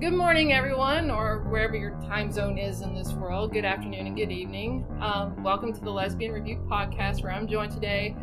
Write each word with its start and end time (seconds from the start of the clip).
Good 0.00 0.12
morning, 0.12 0.52
everyone, 0.52 1.10
or 1.10 1.40
wherever 1.48 1.74
your 1.74 1.90
time 2.02 2.30
zone 2.30 2.56
is 2.56 2.82
in 2.82 2.94
this 2.94 3.10
world. 3.14 3.52
Good 3.52 3.64
afternoon 3.64 4.06
and 4.06 4.16
good 4.16 4.30
evening. 4.30 4.86
Um, 5.00 5.42
welcome 5.42 5.72
to 5.72 5.80
the 5.80 5.90
Lesbian 5.90 6.30
Review 6.30 6.64
podcast, 6.70 7.24
where 7.24 7.32
I'm 7.32 7.48
joined 7.48 7.72
today 7.72 8.14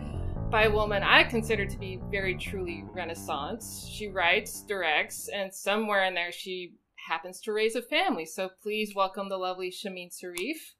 by 0.49 0.67
a 0.67 0.71
woman 0.71 1.03
I 1.03 1.25
consider 1.25 1.65
to 1.65 1.77
be 1.77 1.99
very 2.09 2.35
truly 2.37 2.85
Renaissance. 2.93 3.89
She 3.91 4.07
writes, 4.07 4.63
directs, 4.63 5.27
and 5.27 5.53
somewhere 5.53 6.05
in 6.05 6.13
there 6.13 6.31
she 6.31 6.75
happens 6.95 7.41
to 7.41 7.51
raise 7.51 7.75
a 7.75 7.81
family. 7.81 8.25
So 8.25 8.51
please 8.63 8.95
welcome 8.95 9.27
the 9.27 9.35
lovely 9.35 9.69
Shamim 9.69 10.11
Sarif 10.13 10.75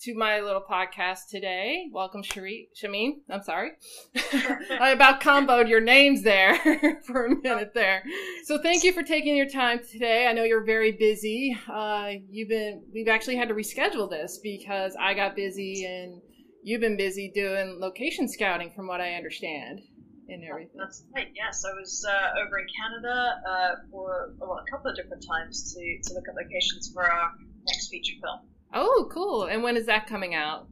to 0.00 0.14
my 0.14 0.40
little 0.40 0.62
podcast 0.62 1.28
today. 1.28 1.88
Welcome, 1.92 2.22
Shari- 2.22 2.68
Shameen. 2.80 3.14
I'm 3.28 3.42
sorry. 3.42 3.72
I 4.80 4.90
about 4.90 5.20
comboed 5.20 5.68
your 5.68 5.80
names 5.80 6.22
there 6.22 6.56
for 7.06 7.26
a 7.26 7.36
minute 7.42 7.72
there. 7.74 8.04
So 8.44 8.62
thank 8.62 8.84
you 8.84 8.92
for 8.92 9.02
taking 9.02 9.36
your 9.36 9.48
time 9.48 9.80
today. 9.90 10.26
I 10.28 10.32
know 10.32 10.44
you're 10.44 10.64
very 10.64 10.92
busy. 10.92 11.56
Uh, 11.68 12.12
you've 12.30 12.48
been, 12.48 12.82
we've 12.92 13.08
actually 13.08 13.36
had 13.36 13.48
to 13.48 13.54
reschedule 13.54 14.08
this 14.08 14.38
because 14.42 14.94
I 15.00 15.14
got 15.14 15.34
busy 15.34 15.84
and 15.84 16.20
you've 16.62 16.80
been 16.80 16.96
busy 16.96 17.32
doing 17.34 17.78
location 17.80 18.28
scouting 18.28 18.70
from 18.70 18.86
what 18.86 19.00
I 19.00 19.14
understand 19.14 19.80
and 20.28 20.44
everything. 20.44 20.78
That's 20.78 21.02
right. 21.14 21.28
Yes, 21.34 21.64
I 21.64 21.72
was 21.72 22.06
uh, 22.08 22.40
over 22.46 22.58
in 22.58 22.66
Canada 22.80 23.40
uh, 23.48 23.74
for 23.90 24.34
well, 24.38 24.62
a 24.64 24.70
couple 24.70 24.90
of 24.90 24.96
different 24.96 25.24
times 25.26 25.74
to, 25.74 25.80
to 26.08 26.14
look 26.14 26.24
at 26.28 26.34
locations 26.36 26.92
for 26.92 27.10
our 27.10 27.32
next 27.66 27.88
feature 27.88 28.14
film. 28.22 28.40
Oh, 28.72 29.08
cool. 29.10 29.44
And 29.44 29.62
when 29.62 29.76
is 29.76 29.86
that 29.86 30.06
coming 30.06 30.34
out? 30.34 30.68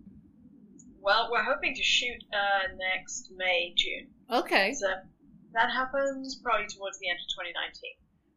Well, 1.01 1.29
we're 1.31 1.45
hoping 1.45 1.75
to 1.75 1.83
shoot 1.83 2.23
uh, 2.33 2.75
next 2.77 3.31
May, 3.37 3.73
June. 3.77 4.09
Okay. 4.31 4.75
So 4.75 4.89
that 5.55 5.71
happens 5.71 6.41
probably 6.43 6.67
towards 6.67 6.99
the 6.99 7.09
end 7.09 7.19
of 7.19 7.29
2019. 7.45 7.93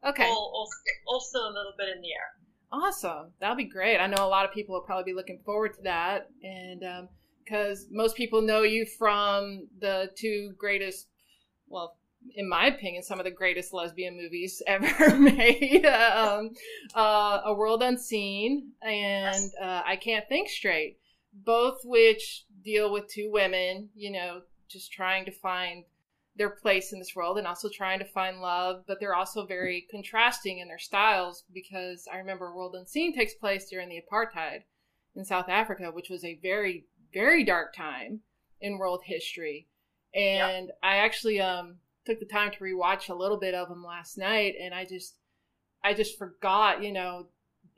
Okay. 0.05 0.29
All, 0.29 0.51
all, 0.53 0.67
all 1.07 1.19
still 1.19 1.47
a 1.47 1.53
little 1.53 1.73
bit 1.77 1.89
in 1.89 2.01
the 2.01 2.09
air. 2.09 2.39
Awesome. 2.71 3.33
That'll 3.39 3.55
be 3.55 3.65
great. 3.65 3.97
I 3.97 4.07
know 4.07 4.23
a 4.23 4.29
lot 4.29 4.45
of 4.45 4.53
people 4.53 4.75
will 4.75 4.83
probably 4.83 5.11
be 5.11 5.15
looking 5.15 5.41
forward 5.43 5.73
to 5.73 5.81
that. 5.83 6.29
And 6.43 6.83
because 7.43 7.87
most 7.91 8.15
people 8.15 8.41
know 8.41 8.61
you 8.61 8.85
from 8.85 9.67
the 9.79 10.11
two 10.15 10.53
greatest, 10.57 11.07
well, 11.67 11.97
in 12.35 12.47
my 12.47 12.67
opinion, 12.67 13.03
some 13.03 13.19
of 13.19 13.25
the 13.25 13.31
greatest 13.31 13.73
lesbian 13.73 14.15
movies 14.15 14.61
ever 14.67 15.15
made. 15.15 15.85
um, 15.85 16.51
uh, 16.95 17.41
A 17.45 17.53
World 17.53 17.83
Unseen 17.83 18.71
and 18.81 19.51
uh, 19.61 19.81
I 19.85 19.95
Can't 19.95 20.27
Think 20.27 20.49
Straight, 20.49 20.97
both 21.33 21.81
which 21.83 22.45
deal 22.63 22.91
with 22.91 23.07
two 23.07 23.31
women, 23.31 23.89
you 23.95 24.11
know, 24.11 24.41
just 24.67 24.91
trying 24.91 25.25
to 25.25 25.31
find 25.31 25.83
their 26.35 26.49
place 26.49 26.93
in 26.93 26.99
this 26.99 27.15
world 27.15 27.37
and 27.37 27.45
also 27.45 27.67
trying 27.69 27.99
to 27.99 28.05
find 28.05 28.39
love, 28.39 28.83
but 28.87 28.97
they're 28.99 29.15
also 29.15 29.45
very 29.45 29.85
contrasting 29.91 30.59
in 30.59 30.67
their 30.67 30.79
styles 30.79 31.43
because 31.53 32.07
I 32.11 32.17
remember 32.17 32.55
World 32.55 32.75
Unseen 32.75 33.13
takes 33.13 33.33
place 33.33 33.69
during 33.69 33.89
the 33.89 34.01
apartheid 34.01 34.61
in 35.15 35.25
South 35.25 35.49
Africa, 35.49 35.91
which 35.91 36.09
was 36.09 36.23
a 36.23 36.39
very, 36.41 36.85
very 37.13 37.43
dark 37.43 37.73
time 37.75 38.21
in 38.61 38.77
world 38.77 39.01
history. 39.03 39.67
And 40.13 40.67
yep. 40.67 40.77
I 40.81 40.97
actually 40.97 41.41
um 41.41 41.75
took 42.09 42.19
the 42.19 42.25
time 42.25 42.51
to 42.51 42.57
rewatch 42.59 43.09
a 43.09 43.15
little 43.15 43.37
bit 43.37 43.53
of 43.53 43.69
them 43.69 43.83
last 43.83 44.17
night 44.17 44.55
and 44.61 44.73
I 44.73 44.85
just 44.85 45.15
I 45.83 45.93
just 45.93 46.17
forgot, 46.17 46.83
you 46.83 46.91
know, 46.91 47.27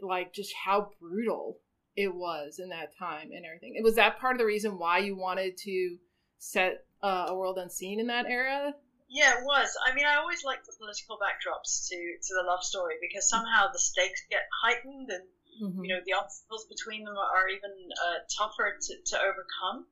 like 0.01 0.33
just 0.33 0.53
how 0.53 0.89
brutal 0.99 1.59
it 1.95 2.13
was 2.13 2.59
in 2.59 2.69
that 2.69 2.97
time 2.97 3.29
and 3.35 3.45
everything. 3.45 3.75
It 3.75 3.83
was 3.83 3.95
that 3.95 4.19
part 4.19 4.35
of 4.35 4.39
the 4.39 4.45
reason 4.45 4.79
why 4.79 4.99
you 4.99 5.15
wanted 5.15 5.57
to 5.57 5.97
set 6.39 6.85
uh, 7.03 7.25
a 7.29 7.35
world 7.35 7.57
unseen 7.57 7.99
in 7.99 8.07
that 8.07 8.25
era. 8.25 8.73
Yeah, 9.09 9.37
it 9.37 9.43
was. 9.43 9.75
I 9.85 9.93
mean, 9.93 10.05
I 10.05 10.15
always 10.15 10.45
like 10.45 10.63
the 10.63 10.73
political 10.79 11.19
backdrops 11.19 11.89
to 11.89 11.95
to 11.95 12.33
the 12.33 12.47
love 12.47 12.63
story 12.63 12.95
because 13.02 13.27
somehow 13.27 13.67
the 13.71 13.79
stakes 13.79 14.23
get 14.29 14.47
heightened 14.63 15.09
and 15.11 15.23
mm-hmm. 15.61 15.83
you 15.83 15.93
know 15.93 15.99
the 16.05 16.13
obstacles 16.13 16.65
between 16.71 17.03
them 17.03 17.17
are 17.17 17.49
even 17.49 17.75
uh, 18.07 18.23
tougher 18.31 18.79
to, 18.79 18.93
to 19.11 19.15
overcome. 19.19 19.85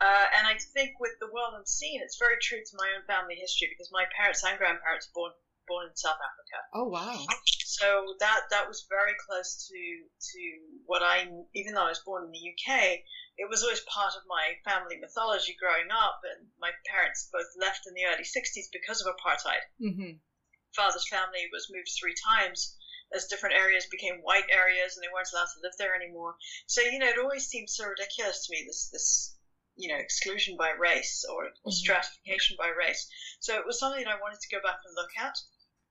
Uh, 0.00 0.26
and 0.36 0.46
I 0.46 0.58
think 0.74 0.98
with 0.98 1.12
the 1.20 1.30
world 1.30 1.54
unseen, 1.56 2.00
it's 2.02 2.18
very 2.18 2.36
true 2.40 2.58
to 2.58 2.78
my 2.78 2.88
own 2.96 3.06
family 3.06 3.36
history 3.36 3.68
because 3.70 3.90
my 3.92 4.04
parents 4.16 4.42
and 4.42 4.58
grandparents 4.58 5.08
were 5.10 5.28
born 5.28 5.32
born 5.68 5.86
in 5.88 5.96
South 5.96 6.18
Africa. 6.18 6.58
Oh 6.74 6.88
wow! 6.90 7.24
So 7.64 8.14
that 8.20 8.50
that 8.50 8.68
was 8.68 8.86
very 8.90 9.14
close 9.26 9.66
to 9.68 9.78
to 9.78 10.42
what 10.86 11.02
I, 11.02 11.26
even 11.54 11.74
though 11.74 11.86
I 11.86 11.94
was 11.94 12.02
born 12.04 12.24
in 12.24 12.32
the 12.32 12.44
UK, 12.52 12.98
it 13.38 13.48
was 13.48 13.62
always 13.62 13.80
part 13.86 14.14
of 14.14 14.26
my 14.26 14.58
family 14.64 14.98
mythology 14.98 15.56
growing 15.58 15.90
up. 15.90 16.20
And 16.26 16.48
my 16.60 16.70
parents 16.86 17.28
both 17.32 17.48
left 17.58 17.86
in 17.86 17.94
the 17.94 18.06
early 18.06 18.24
'60s 18.24 18.68
because 18.72 19.00
of 19.00 19.14
apartheid. 19.14 19.64
Mm-hmm. 19.80 20.18
Father's 20.74 21.08
family 21.08 21.48
was 21.52 21.70
moved 21.70 21.90
three 21.98 22.14
times 22.26 22.76
as 23.14 23.26
different 23.26 23.54
areas 23.54 23.86
became 23.90 24.24
white 24.24 24.48
areas 24.50 24.96
and 24.96 25.04
they 25.04 25.12
weren't 25.12 25.28
allowed 25.32 25.52
to 25.52 25.60
live 25.62 25.76
there 25.78 25.94
anymore. 25.94 26.36
So 26.66 26.80
you 26.80 26.98
know, 26.98 27.08
it 27.08 27.18
always 27.18 27.46
seemed 27.46 27.68
so 27.70 27.86
ridiculous 27.86 28.46
to 28.46 28.52
me 28.52 28.64
this 28.66 28.88
this 28.90 29.36
you 29.76 29.88
know, 29.88 29.98
exclusion 29.98 30.56
by 30.56 30.70
race 30.78 31.24
or, 31.30 31.44
or 31.44 31.48
mm-hmm. 31.48 31.70
stratification 31.70 32.56
by 32.58 32.68
race. 32.68 33.08
So 33.40 33.56
it 33.56 33.66
was 33.66 33.78
something 33.78 34.04
I 34.06 34.20
wanted 34.20 34.40
to 34.40 34.54
go 34.54 34.62
back 34.62 34.78
and 34.84 34.94
look 34.94 35.10
at. 35.18 35.36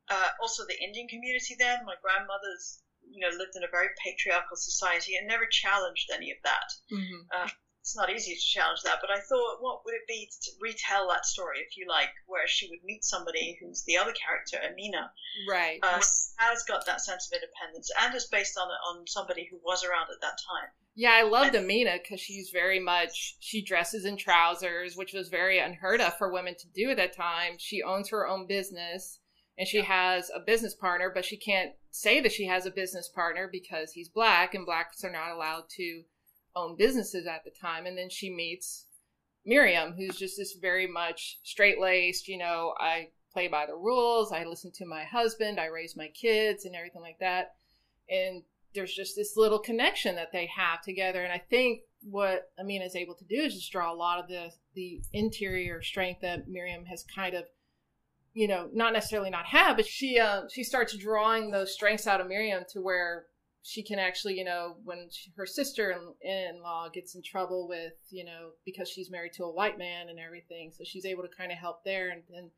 Uh, 0.10 0.30
also, 0.42 0.64
the 0.68 0.82
Indian 0.82 1.08
community 1.08 1.56
then, 1.58 1.86
my 1.86 1.96
grandmother's, 2.02 2.82
you 3.10 3.20
know, 3.22 3.32
lived 3.38 3.56
in 3.56 3.64
a 3.64 3.72
very 3.72 3.90
patriarchal 4.04 4.58
society 4.58 5.16
and 5.16 5.28
never 5.28 5.46
challenged 5.50 6.10
any 6.14 6.32
of 6.32 6.38
that. 6.44 6.68
Mm-hmm. 6.92 7.22
Uh, 7.34 7.50
it's 7.82 7.98
not 7.98 8.12
easy 8.12 8.36
to 8.36 8.40
challenge 8.40 8.82
that, 8.84 9.00
but 9.02 9.10
I 9.10 9.20
thought, 9.20 9.58
what 9.60 9.82
would 9.86 9.96
it 9.96 10.06
be 10.08 10.30
to 10.30 10.52
retell 10.62 11.10
that 11.10 11.26
story, 11.26 11.60
if 11.66 11.76
you 11.76 11.88
like, 11.90 12.14
where 12.28 12.48
she 12.48 12.70
would 12.70 12.84
meet 12.84 13.04
somebody 13.04 13.58
who's 13.60 13.84
the 13.86 13.98
other 13.98 14.14
character, 14.14 14.62
Amina, 14.62 15.12
right, 15.50 15.80
uh, 15.82 16.00
has 16.38 16.64
got 16.68 16.86
that 16.86 17.02
sense 17.02 17.26
of 17.26 17.34
independence 17.34 17.90
and 18.00 18.14
is 18.14 18.28
based 18.28 18.56
on 18.56 18.70
on 18.70 19.08
somebody 19.08 19.48
who 19.50 19.58
was 19.66 19.84
around 19.84 20.14
at 20.14 20.22
that 20.22 20.38
time. 20.46 20.70
Yeah, 20.94 21.12
I 21.14 21.24
loved 21.24 21.56
Amina 21.56 22.00
because 22.02 22.20
she's 22.20 22.50
very 22.50 22.80
much 22.80 23.38
she 23.40 23.64
dresses 23.64 24.06
in 24.06 24.18
trousers, 24.18 24.96
which 24.96 25.14
was 25.14 25.30
very 25.30 25.58
unheard 25.58 26.02
of 26.02 26.18
for 26.18 26.32
women 26.32 26.56
to 26.60 26.68
do 26.76 26.90
at 26.90 26.98
that 26.98 27.16
time. 27.16 27.54
She 27.58 27.82
owns 27.82 28.10
her 28.10 28.28
own 28.28 28.46
business 28.46 29.20
and 29.58 29.68
she 29.68 29.82
has 29.82 30.30
a 30.36 30.40
business 30.40 30.76
partner, 30.76 31.12
but 31.14 31.24
she 31.24 31.38
can't 31.38 31.72
say 31.92 32.20
that 32.22 32.32
she 32.32 32.46
has 32.46 32.66
a 32.66 32.72
business 32.72 33.08
partner 33.08 33.48
because 33.52 33.92
he's 33.92 34.10
black 34.10 34.54
and 34.54 34.66
blacks 34.66 35.04
are 35.04 35.12
not 35.12 35.32
allowed 35.32 35.64
to 35.78 36.04
own 36.56 36.76
businesses 36.78 37.26
at 37.26 37.44
the 37.44 37.52
time. 37.52 37.86
And 37.86 37.98
then 37.98 38.10
she 38.10 38.30
meets 38.30 38.86
Miriam, 39.46 39.94
who's 39.94 40.18
just 40.18 40.38
this 40.38 40.54
very 40.54 40.88
much 40.88 41.40
straight 41.44 41.80
laced, 41.80 42.28
you 42.28 42.38
know, 42.38 42.74
I 42.80 43.10
play 43.32 43.48
by 43.48 43.66
the 43.66 43.76
rules, 43.76 44.32
I 44.32 44.44
listen 44.44 44.72
to 44.76 44.86
my 44.86 45.04
husband, 45.04 45.60
I 45.60 45.68
raise 45.68 45.96
my 45.96 46.10
kids 46.10 46.66
and 46.66 46.76
everything 46.76 47.02
like 47.02 47.20
that. 47.20 47.54
And 48.10 48.44
there's 48.74 48.94
just 48.94 49.16
this 49.16 49.36
little 49.36 49.60
connection 49.60 50.16
that 50.16 50.32
they 50.32 50.48
have 50.48 50.82
together. 50.82 51.24
And 51.24 51.32
I 51.32 51.42
think 51.50 51.82
what 52.04 52.50
Amina 52.60 52.86
is 52.86 52.96
able 52.96 53.16
to 53.16 53.26
do 53.26 53.42
is 53.42 53.54
just 53.54 53.72
draw 53.72 53.94
a 53.94 53.96
lot 53.96 54.20
of 54.20 54.28
the 54.28 54.52
the 54.74 55.02
interior 55.14 55.82
strength 55.82 56.22
that 56.22 56.48
Miriam 56.48 56.86
has 56.86 57.04
kind 57.16 57.36
of, 57.36 57.44
you 58.34 58.48
know, 58.48 58.70
not 58.74 58.94
necessarily 58.94 59.30
not 59.30 59.46
have, 59.46 59.76
but 59.76 59.86
she 59.86 60.20
uh, 60.20 60.44
she 60.52 60.64
starts 60.64 60.96
drawing 60.98 61.52
those 61.52 61.74
strengths 61.74 62.08
out 62.08 62.22
of 62.22 62.28
Miriam 62.28 62.64
to 62.70 62.82
where 62.82 63.26
she 63.64 63.84
can 63.84 64.00
actually, 64.00 64.36
you 64.36 64.44
know, 64.44 64.78
when 64.84 65.08
she, 65.12 65.32
her 65.38 65.46
sister 65.46 65.96
in 66.22 66.62
law 66.64 66.90
gets 66.90 67.14
in 67.14 67.22
trouble 67.22 67.68
with, 67.68 67.94
you 68.10 68.26
know, 68.26 68.50
because 68.66 68.90
she's 68.90 69.12
married 69.12 69.34
to 69.34 69.44
a 69.44 69.52
white 69.52 69.78
man 69.78 70.10
and 70.10 70.20
everything, 70.20 70.72
so 70.76 70.84
she's 70.84 71.06
able 71.06 71.22
to 71.22 71.30
kind 71.38 71.52
of 71.52 71.58
help 71.58 71.84
there 71.84 72.10
and. 72.10 72.24
and 72.36 72.50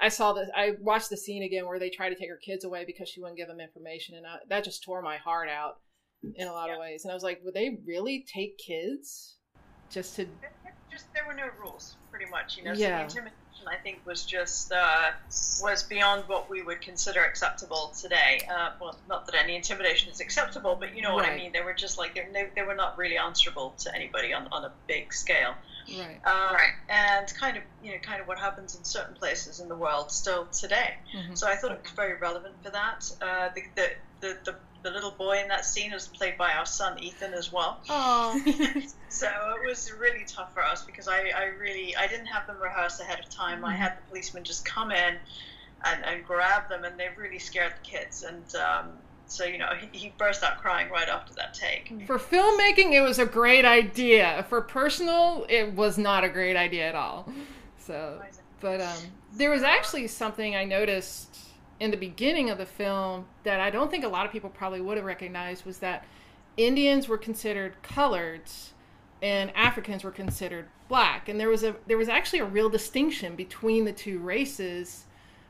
I 0.00 0.08
saw 0.08 0.32
this. 0.32 0.48
I 0.54 0.74
watched 0.80 1.10
the 1.10 1.16
scene 1.16 1.42
again 1.42 1.66
where 1.66 1.78
they 1.78 1.90
try 1.90 2.08
to 2.08 2.14
take 2.14 2.28
her 2.28 2.36
kids 2.36 2.64
away 2.64 2.84
because 2.84 3.08
she 3.08 3.20
wouldn't 3.20 3.36
give 3.36 3.48
them 3.48 3.60
information, 3.60 4.16
and 4.16 4.26
I, 4.26 4.36
that 4.48 4.64
just 4.64 4.82
tore 4.84 5.02
my 5.02 5.16
heart 5.16 5.48
out 5.48 5.78
in 6.36 6.46
a 6.46 6.52
lot 6.52 6.68
yeah. 6.68 6.74
of 6.74 6.80
ways. 6.80 7.04
And 7.04 7.10
I 7.10 7.14
was 7.14 7.22
like, 7.22 7.40
would 7.44 7.54
they 7.54 7.78
really 7.84 8.24
take 8.32 8.58
kids 8.58 9.36
just 9.90 10.16
to? 10.16 10.26
Just 10.90 11.12
there 11.14 11.24
were 11.26 11.34
no 11.34 11.48
rules, 11.60 11.96
pretty 12.10 12.30
much. 12.30 12.56
You 12.56 12.64
know, 12.64 12.72
yeah. 12.72 13.06
So 13.06 13.14
the 13.14 13.20
intimidation 13.20 13.68
I 13.68 13.76
think 13.82 14.00
was 14.04 14.24
just 14.24 14.72
uh, 14.72 15.10
was 15.60 15.82
beyond 15.82 16.24
what 16.28 16.48
we 16.48 16.62
would 16.62 16.80
consider 16.80 17.24
acceptable 17.24 17.92
today. 18.00 18.40
Uh, 18.48 18.70
well, 18.80 18.98
not 19.08 19.26
that 19.26 19.34
any 19.34 19.56
intimidation 19.56 20.10
is 20.10 20.20
acceptable, 20.20 20.76
but 20.78 20.94
you 20.94 21.02
know 21.02 21.14
what 21.14 21.24
right. 21.24 21.32
I 21.32 21.36
mean. 21.36 21.52
They 21.52 21.60
were 21.60 21.74
just 21.74 21.98
like 21.98 22.14
they, 22.14 22.50
they 22.54 22.62
were 22.62 22.74
not 22.74 22.96
really 22.96 23.18
answerable 23.18 23.74
to 23.78 23.94
anybody 23.94 24.32
on, 24.32 24.48
on 24.52 24.64
a 24.64 24.72
big 24.86 25.12
scale. 25.12 25.54
Right. 25.96 26.20
Uh, 26.24 26.54
right. 26.54 26.72
And 26.88 27.32
kind 27.34 27.56
of, 27.56 27.62
you 27.82 27.92
know, 27.92 27.98
kind 28.02 28.20
of 28.20 28.28
what 28.28 28.38
happens 28.38 28.76
in 28.76 28.84
certain 28.84 29.14
places 29.14 29.60
in 29.60 29.68
the 29.68 29.76
world 29.76 30.10
still 30.10 30.46
today. 30.46 30.94
Mm-hmm. 31.14 31.34
So 31.34 31.46
I 31.46 31.56
thought 31.56 31.72
it 31.72 31.82
was 31.82 31.92
very 31.92 32.14
relevant 32.14 32.54
for 32.62 32.70
that. 32.70 33.10
Uh, 33.20 33.48
the, 33.54 33.62
the, 33.74 33.90
the, 34.20 34.36
the, 34.44 34.54
the 34.82 34.90
little 34.90 35.10
boy 35.10 35.40
in 35.40 35.48
that 35.48 35.64
scene 35.64 35.92
was 35.92 36.06
played 36.08 36.36
by 36.36 36.52
our 36.52 36.66
son 36.66 37.02
Ethan 37.02 37.34
as 37.34 37.52
well. 37.52 37.80
Oh. 37.88 38.40
so 39.08 39.26
it 39.62 39.66
was 39.66 39.92
really 39.92 40.24
tough 40.26 40.52
for 40.54 40.62
us 40.62 40.84
because 40.84 41.08
I, 41.08 41.30
I 41.36 41.44
really 41.58 41.96
I 41.96 42.06
didn't 42.06 42.26
have 42.26 42.46
them 42.46 42.56
rehearse 42.60 43.00
ahead 43.00 43.18
of 43.18 43.28
time. 43.30 43.58
Mm-hmm. 43.58 43.66
I 43.66 43.74
had 43.74 43.98
the 43.98 44.02
policeman 44.08 44.44
just 44.44 44.64
come 44.64 44.90
in 44.90 45.16
and, 45.84 46.04
and 46.04 46.24
grab 46.24 46.68
them, 46.68 46.84
and 46.84 46.98
they 46.98 47.08
really 47.16 47.38
scared 47.38 47.72
the 47.82 47.88
kids. 47.88 48.22
And 48.22 48.44
um, 48.56 48.90
so, 49.28 49.44
you 49.44 49.58
know, 49.58 49.68
he, 49.78 49.98
he, 49.98 50.12
burst 50.16 50.42
out 50.42 50.58
crying 50.58 50.90
right 50.90 51.08
after 51.08 51.34
that 51.34 51.52
take. 51.52 51.92
For 52.06 52.18
filmmaking, 52.18 52.92
it 52.92 53.02
was 53.02 53.18
a 53.18 53.26
great 53.26 53.64
idea. 53.64 54.44
For 54.48 54.62
personal, 54.62 55.44
it 55.48 55.74
was 55.74 55.98
not 55.98 56.24
a 56.24 56.28
great 56.28 56.56
idea 56.56 56.88
at 56.88 56.94
all. 56.94 57.30
So, 57.78 58.22
but 58.60 58.80
um, 58.80 58.96
there 59.34 59.50
was 59.50 59.62
actually 59.62 60.06
something 60.06 60.56
I 60.56 60.64
noticed 60.64 61.38
in 61.78 61.90
the 61.90 61.96
beginning 61.96 62.50
of 62.50 62.58
the 62.58 62.66
film 62.66 63.26
that 63.44 63.60
I 63.60 63.70
don't 63.70 63.90
think 63.90 64.04
a 64.04 64.08
lot 64.08 64.26
of 64.26 64.32
people 64.32 64.50
probably 64.50 64.80
would 64.80 64.96
have 64.96 65.06
recognized 65.06 65.64
was 65.64 65.78
that 65.78 66.04
Indians 66.56 67.06
were 67.06 67.18
considered 67.18 67.76
coloreds 67.82 68.70
and 69.22 69.54
Africans 69.54 70.04
were 70.04 70.10
considered 70.10 70.68
black. 70.88 71.28
And 71.28 71.38
there 71.38 71.48
was 71.48 71.62
a 71.62 71.76
there 71.86 71.98
was 71.98 72.08
actually 72.08 72.40
a 72.40 72.44
real 72.44 72.68
distinction 72.68 73.36
between 73.36 73.84
the 73.84 73.92
two 73.92 74.18
races 74.18 75.04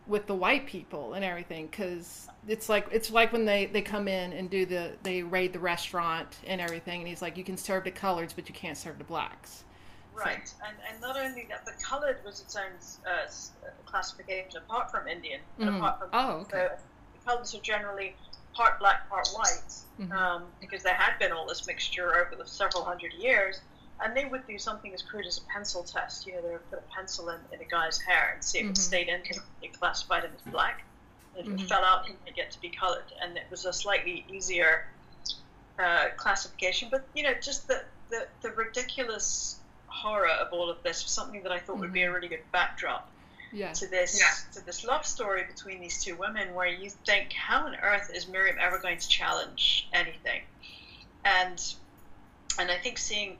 with 0.08 0.26
the 0.26 0.34
white 0.34 0.66
people 0.66 1.12
and 1.12 1.24
everything 1.24 1.68
cuz 1.68 2.28
it's 2.48 2.68
like 2.68 2.88
it's 2.90 3.10
like 3.10 3.30
when 3.32 3.44
they 3.44 3.66
they 3.66 3.82
come 3.82 4.08
in 4.08 4.32
and 4.32 4.48
do 4.50 4.64
the 4.64 4.92
they 5.02 5.22
raid 5.22 5.52
the 5.52 5.58
restaurant 5.58 6.38
and 6.46 6.60
everything 6.60 7.00
and 7.00 7.08
he's 7.08 7.20
like 7.20 7.36
you 7.36 7.44
can 7.44 7.56
serve 7.58 7.84
the 7.84 7.92
coloreds 7.92 8.34
but 8.34 8.48
you 8.48 8.54
can't 8.54 8.76
serve 8.78 8.98
the 8.98 9.04
blacks. 9.04 9.64
Right, 10.14 10.52
and, 10.66 10.76
and 10.90 11.00
not 11.00 11.16
only 11.16 11.46
that, 11.48 11.64
but 11.64 11.74
colored 11.80 12.18
was 12.24 12.40
its 12.40 12.56
own 12.56 12.72
uh, 13.06 13.28
classification 13.86 14.56
apart 14.56 14.90
from 14.90 15.06
Indian. 15.06 15.40
Mm. 15.60 15.76
Apart 15.76 16.00
from, 16.00 16.08
oh, 16.12 16.30
okay. 16.40 16.66
So 16.66 16.78
the 17.14 17.30
coloreds 17.30 17.56
are 17.56 17.62
generally 17.62 18.16
part 18.52 18.80
black, 18.80 19.08
part 19.08 19.28
white, 19.28 19.72
Mhm. 20.00 20.10
um, 20.10 20.46
because 20.60 20.82
there 20.82 20.94
had 20.94 21.16
been 21.20 21.30
all 21.30 21.46
this 21.46 21.64
mixture 21.68 22.16
over 22.16 22.34
the 22.34 22.44
several 22.44 22.82
hundred 22.82 23.12
years. 23.12 23.60
And 24.00 24.16
they 24.16 24.26
would 24.26 24.46
do 24.46 24.58
something 24.58 24.94
as 24.94 25.02
crude 25.02 25.26
as 25.26 25.38
a 25.38 25.42
pencil 25.52 25.82
test. 25.82 26.24
You 26.26 26.34
know, 26.34 26.42
they 26.42 26.50
would 26.52 26.70
put 26.70 26.78
a 26.78 26.94
pencil 26.94 27.30
in, 27.30 27.40
in 27.52 27.60
a 27.60 27.64
guy's 27.64 27.98
hair 28.00 28.30
and 28.34 28.44
see 28.44 28.58
if 28.58 28.66
Mhm. 28.66 28.70
it 28.70 28.76
stayed 28.76 29.08
in, 29.08 29.22
they 29.60 29.68
classified 29.68 30.24
him 30.24 30.32
as 30.34 30.42
black. 30.52 30.84
If 31.34 31.46
Mhm. 31.46 31.60
it 31.60 31.68
fell 31.68 31.84
out, 31.84 32.06
he 32.06 32.14
might 32.24 32.36
get 32.36 32.50
to 32.52 32.60
be 32.60 32.70
colored. 32.70 33.10
And 33.22 33.36
it 33.36 33.46
was 33.50 33.64
a 33.64 33.72
slightly 33.72 34.24
easier 34.28 34.86
uh, 35.80 36.08
classification. 36.16 36.88
But, 36.90 37.08
you 37.14 37.22
know, 37.22 37.34
just 37.34 37.68
the, 37.68 37.84
the, 38.10 38.26
the 38.42 38.50
ridiculous 38.50 39.60
horror 39.86 40.26
of 40.28 40.52
all 40.52 40.68
of 40.68 40.82
this 40.82 41.04
was 41.04 41.12
something 41.12 41.42
that 41.44 41.52
I 41.52 41.58
thought 41.60 41.78
would 41.78 41.92
be 41.92 42.02
a 42.02 42.12
really 42.12 42.26
good 42.28 42.42
backdrop 42.52 43.12
Yeah. 43.52 43.72
to 43.74 43.86
this 43.86 44.18
Yeah. 44.18 44.52
to 44.60 44.66
this 44.66 44.84
love 44.84 45.06
story 45.06 45.44
between 45.44 45.80
these 45.80 46.02
two 46.02 46.16
women 46.16 46.52
where 46.54 46.66
you 46.66 46.90
think 46.90 47.32
how 47.32 47.64
on 47.66 47.76
earth 47.76 48.10
is 48.12 48.26
Miriam 48.26 48.58
ever 48.60 48.78
going 48.78 48.98
to 48.98 49.08
challenge 49.08 49.88
anything 49.92 50.42
and 51.24 51.58
and 52.58 52.70
I 52.72 52.78
think 52.78 52.98
seeing 52.98 53.38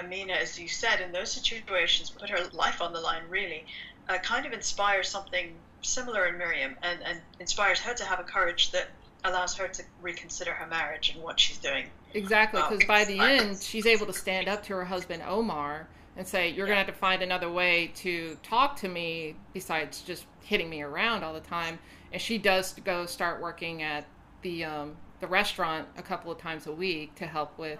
Amina 0.00 0.32
as 0.32 0.58
you 0.58 0.68
said 0.68 1.00
in 1.00 1.12
those 1.12 1.30
situations 1.30 2.10
put 2.10 2.30
her 2.30 2.48
life 2.52 2.80
on 2.80 2.92
the 2.92 3.00
line 3.00 3.22
really 3.28 3.64
uh, 4.08 4.18
kind 4.18 4.46
of 4.46 4.52
inspires 4.52 5.08
something 5.08 5.52
similar 5.82 6.26
in 6.26 6.36
Miriam 6.36 6.76
and, 6.82 7.00
and 7.04 7.20
inspires 7.38 7.78
her 7.80 7.94
to 7.94 8.04
have 8.04 8.20
a 8.20 8.24
courage 8.24 8.72
that 8.72 8.88
allows 9.24 9.54
her 9.56 9.68
to 9.68 9.82
reconsider 10.02 10.52
her 10.52 10.66
marriage 10.66 11.10
and 11.14 11.22
what 11.22 11.38
she's 11.38 11.58
doing 11.58 11.86
Exactly, 12.14 12.60
because 12.60 12.84
by 12.86 13.04
the 13.04 13.18
end, 13.18 13.60
she's 13.60 13.86
able 13.86 14.06
to 14.06 14.12
stand 14.12 14.48
up 14.48 14.64
to 14.64 14.74
her 14.74 14.84
husband 14.84 15.22
Omar 15.26 15.88
and 16.16 16.26
say, 16.26 16.48
"You're 16.48 16.66
gonna 16.66 16.78
have 16.78 16.86
to 16.88 16.92
find 16.92 17.22
another 17.22 17.50
way 17.50 17.88
to 17.96 18.36
talk 18.42 18.76
to 18.76 18.88
me 18.88 19.36
besides 19.52 20.02
just 20.02 20.26
hitting 20.42 20.68
me 20.68 20.82
around 20.82 21.22
all 21.22 21.32
the 21.32 21.40
time." 21.40 21.78
And 22.12 22.20
she 22.20 22.38
does 22.38 22.74
go 22.84 23.06
start 23.06 23.40
working 23.40 23.82
at 23.82 24.06
the 24.42 24.64
um, 24.64 24.96
the 25.20 25.28
restaurant 25.28 25.86
a 25.96 26.02
couple 26.02 26.32
of 26.32 26.38
times 26.38 26.66
a 26.66 26.72
week 26.72 27.14
to 27.16 27.26
help 27.26 27.56
with 27.58 27.78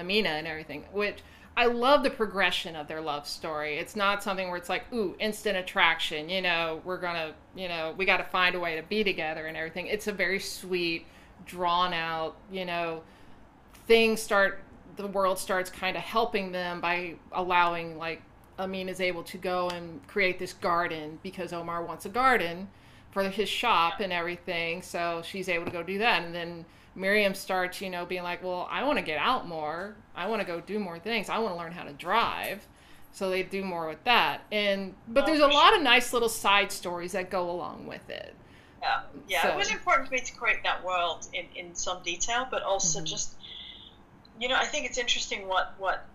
Amina 0.00 0.30
and 0.30 0.46
everything. 0.46 0.84
Which 0.92 1.18
I 1.56 1.66
love 1.66 2.02
the 2.02 2.10
progression 2.10 2.74
of 2.74 2.88
their 2.88 3.00
love 3.00 3.26
story. 3.26 3.76
It's 3.76 3.94
not 3.94 4.22
something 4.22 4.48
where 4.48 4.56
it's 4.56 4.68
like, 4.68 4.92
"Ooh, 4.92 5.14
instant 5.18 5.56
attraction." 5.56 6.28
You 6.28 6.42
know, 6.42 6.80
we're 6.84 6.98
gonna, 6.98 7.34
you 7.54 7.68
know, 7.68 7.94
we 7.96 8.04
got 8.04 8.18
to 8.18 8.24
find 8.24 8.54
a 8.54 8.60
way 8.60 8.76
to 8.76 8.82
be 8.82 9.04
together 9.04 9.46
and 9.46 9.56
everything. 9.56 9.86
It's 9.86 10.06
a 10.06 10.12
very 10.12 10.40
sweet, 10.40 11.06
drawn 11.46 11.92
out, 11.92 12.36
you 12.50 12.64
know 12.64 13.02
things 13.90 14.22
start 14.22 14.62
the 14.94 15.06
world 15.08 15.36
starts 15.36 15.68
kind 15.68 15.96
of 15.96 16.02
helping 16.04 16.52
them 16.52 16.80
by 16.80 17.12
allowing 17.32 17.98
like 17.98 18.22
Amin 18.56 18.88
is 18.88 19.00
able 19.00 19.24
to 19.24 19.36
go 19.36 19.68
and 19.68 20.06
create 20.06 20.38
this 20.38 20.52
garden 20.52 21.18
because 21.24 21.52
Omar 21.52 21.82
wants 21.84 22.06
a 22.06 22.08
garden 22.08 22.68
for 23.10 23.24
his 23.24 23.48
shop 23.48 23.98
and 23.98 24.12
everything 24.12 24.80
so 24.80 25.22
she's 25.24 25.48
able 25.48 25.64
to 25.64 25.72
go 25.72 25.82
do 25.82 25.98
that 25.98 26.22
and 26.22 26.32
then 26.32 26.64
Miriam 26.94 27.34
starts 27.34 27.80
you 27.80 27.88
know 27.90 28.04
being 28.04 28.22
like 28.22 28.42
well 28.42 28.68
I 28.70 28.82
want 28.84 28.98
to 28.98 29.04
get 29.04 29.18
out 29.18 29.46
more. 29.48 29.94
I 30.14 30.26
want 30.26 30.40
to 30.42 30.46
go 30.46 30.60
do 30.60 30.78
more 30.78 30.98
things. 30.98 31.28
I 31.28 31.38
want 31.38 31.54
to 31.54 31.58
learn 31.58 31.72
how 31.72 31.84
to 31.84 31.92
drive. 31.92 32.66
So 33.12 33.28
they 33.28 33.42
do 33.42 33.64
more 33.64 33.88
with 33.88 34.02
that. 34.04 34.42
And 34.52 34.94
but 35.08 35.26
there's 35.26 35.40
a 35.40 35.46
lot 35.46 35.74
of 35.76 35.82
nice 35.82 36.12
little 36.12 36.28
side 36.28 36.70
stories 36.70 37.12
that 37.12 37.28
go 37.30 37.50
along 37.50 37.86
with 37.86 38.08
it. 38.08 38.34
Yeah, 38.80 39.00
yeah. 39.28 39.42
So- 39.42 39.48
It 39.50 39.56
was 39.56 39.70
important 39.70 40.08
for 40.08 40.14
me 40.14 40.20
to 40.20 40.32
create 40.34 40.62
that 40.62 40.84
world 40.84 41.26
in, 41.32 41.46
in 41.56 41.74
some 41.74 42.02
detail, 42.02 42.46
but 42.50 42.62
also 42.62 43.00
Mhm. 43.00 43.04
just, 43.04 43.34
you 44.38 44.48
know, 44.48 44.54
I 44.56 44.64
think 44.64 44.86
it's 44.86 44.96
interesting 44.96 45.48
what 45.48 45.74
what 45.78 46.06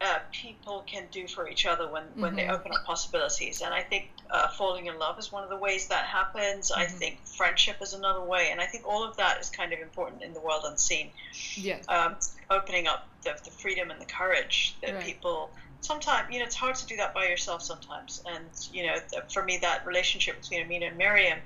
uh, 0.00 0.18
people 0.32 0.82
can 0.86 1.06
do 1.10 1.28
for 1.28 1.46
each 1.48 1.66
other 1.66 1.86
when 1.88 2.04
when 2.16 2.34
they 2.34 2.44
Mhm. 2.44 2.52
open 2.54 2.72
up 2.72 2.84
possibilities. 2.86 3.60
And 3.60 3.74
I 3.74 3.82
think 3.82 4.10
uh, 4.30 4.48
falling 4.48 4.86
in 4.86 4.98
love 4.98 5.18
is 5.18 5.30
one 5.30 5.42
of 5.44 5.50
the 5.50 5.56
ways 5.56 5.88
that 5.88 6.06
happens. 6.06 6.70
I 6.72 6.86
Mhm. 6.86 6.98
think 6.98 7.26
friendship 7.26 7.82
is 7.82 7.92
another 7.92 8.20
way, 8.22 8.50
and 8.50 8.60
I 8.60 8.66
think 8.66 8.86
all 8.86 9.02
of 9.04 9.16
that 9.16 9.38
is 9.40 9.50
kind 9.50 9.72
of 9.72 9.80
important 9.80 10.22
in 10.22 10.32
the 10.32 10.40
world 10.40 10.64
unseen. 10.64 11.12
yeah 11.56 11.78
Um, 11.88 12.16
opening 12.48 12.86
up 12.86 13.06
the, 13.22 13.38
the 13.44 13.50
freedom 13.50 13.90
and 13.90 14.00
the 14.00 14.06
courage 14.06 14.74
that 14.82 14.94
Right. 14.94 15.04
people 15.04 15.50
sometimes 15.82 16.32
you 16.32 16.38
know 16.38 16.44
it's 16.44 16.54
hard 16.56 16.74
to 16.76 16.86
do 16.86 16.96
that 16.96 17.12
by 17.14 17.26
yourself 17.26 17.62
sometimes 17.62 18.22
and 18.26 18.44
you 18.72 18.86
know 18.86 18.96
for 19.32 19.42
me 19.42 19.56
that 19.58 19.86
relationship 19.86 20.40
between 20.42 20.60
amina 20.62 20.86
and 20.86 20.96
miriam 20.98 21.38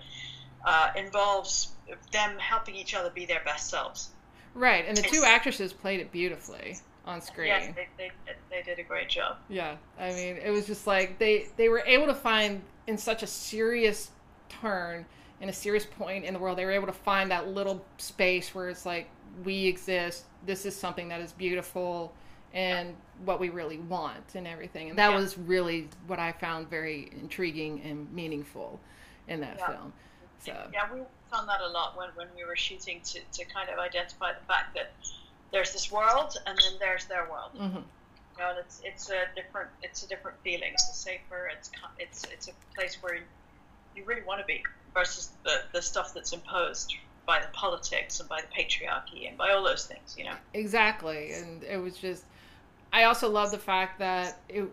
uh, 0.64 0.90
involves 0.96 1.68
them 2.10 2.36
helping 2.38 2.74
each 2.74 2.94
other 2.94 3.10
be 3.10 3.26
their 3.26 3.42
best 3.44 3.68
selves 3.70 4.08
right 4.54 4.86
and 4.88 4.96
the 4.96 5.02
two 5.02 5.18
It's- 5.18 5.24
actresses 5.24 5.72
played 5.72 6.00
it 6.00 6.10
beautifully 6.10 6.78
on 7.06 7.20
screen 7.20 7.48
yes 7.48 7.74
they, 7.74 7.88
they, 7.98 8.10
they 8.50 8.62
did 8.62 8.78
a 8.78 8.82
great 8.82 9.08
job 9.08 9.36
Yeah, 9.48 9.76
I 9.98 10.12
mean, 10.12 10.36
it 10.36 10.50
was 10.50 10.66
just 10.66 10.86
like 10.86 11.18
they 11.18 11.46
they 11.56 11.68
were 11.68 11.82
able 11.86 12.06
to 12.06 12.14
find 12.14 12.62
in 12.86 12.96
such 12.98 13.22
a 13.22 13.26
serious 13.26 14.10
turn 14.48 15.04
in 15.40 15.48
a 15.48 15.52
serious 15.52 15.84
point 15.84 16.24
in 16.24 16.32
the 16.32 16.40
world. 16.40 16.56
They 16.56 16.64
were 16.64 16.70
able 16.70 16.86
to 16.86 16.92
find 16.92 17.30
that 17.30 17.48
little 17.48 17.84
space 17.98 18.54
where 18.54 18.68
it's 18.68 18.86
like 18.86 19.08
we 19.44 19.66
exist. 19.66 20.24
This 20.46 20.64
is 20.64 20.74
something 20.76 21.08
that 21.08 21.20
is 21.20 21.32
beautiful 21.32 22.12
and 22.54 22.94
what 23.24 23.40
we 23.40 23.48
really 23.50 23.78
want 23.78 24.34
and 24.36 24.46
everything. 24.46 24.88
And 24.90 24.98
that 24.98 25.10
Yeah. 25.10 25.18
was 25.18 25.36
really 25.36 25.88
what 26.06 26.18
I 26.18 26.32
found 26.32 26.70
very 26.70 27.10
intriguing 27.20 27.82
and 27.82 28.10
meaningful 28.12 28.80
in 29.28 29.40
that 29.40 29.58
Yeah. 29.58 29.66
film. 29.66 29.92
So 30.38 30.52
yeah 30.72 30.92
we 30.92 31.00
found 31.30 31.48
that 31.48 31.60
a 31.60 31.68
lot 31.68 31.96
when, 31.96 32.08
when 32.14 32.28
we 32.36 32.44
were 32.44 32.56
shooting 32.56 33.00
to, 33.02 33.20
to 33.32 33.44
kind 33.46 33.68
of 33.68 33.78
identify 33.78 34.32
the 34.32 34.44
fact 34.46 34.74
that 34.74 34.92
there's 35.54 35.72
this 35.72 35.90
world 35.90 36.36
and 36.46 36.58
then 36.58 36.72
there's 36.80 37.04
their 37.06 37.26
world 37.30 37.52
mhm. 37.54 37.82
you 38.36 38.38
know, 38.38 38.52
it's 38.58 38.82
it's 38.84 39.08
a 39.10 39.22
different 39.36 39.70
it's 39.82 40.02
a 40.02 40.08
different 40.08 40.36
feeling. 40.42 40.72
It's 40.72 40.96
safer. 40.96 41.48
It's 41.56 41.70
it's 41.98 42.24
it's 42.24 42.48
a 42.48 42.52
place 42.74 42.98
where 43.00 43.20
you 43.94 44.04
really 44.04 44.22
want 44.26 44.40
to 44.40 44.46
be 44.46 44.62
versus 44.92 45.30
the 45.44 45.62
the 45.72 45.80
stuff 45.80 46.12
that's 46.12 46.32
imposed 46.32 46.94
by 47.26 47.40
the 47.40 47.46
politics 47.52 48.20
and 48.20 48.28
by 48.28 48.40
the 48.40 48.48
patriarchy 48.48 49.28
and 49.28 49.38
by 49.38 49.52
all 49.52 49.62
those 49.62 49.86
things. 49.86 50.16
You 50.18 50.24
know. 50.24 50.34
Exactly, 50.52 51.32
and 51.32 51.62
it 51.62 51.78
was 51.78 51.96
just. 51.96 52.24
I 52.92 53.04
also 53.04 53.28
love 53.28 53.50
the 53.50 53.58
fact 53.58 53.98
that 53.98 54.38
it, 54.48 54.64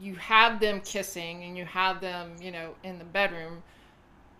you 0.00 0.14
have 0.16 0.60
them 0.60 0.80
kissing 0.82 1.44
and 1.44 1.56
you 1.56 1.64
have 1.64 2.00
them, 2.00 2.36
you 2.40 2.50
know, 2.50 2.74
in 2.84 2.98
the 2.98 3.04
bedroom, 3.04 3.62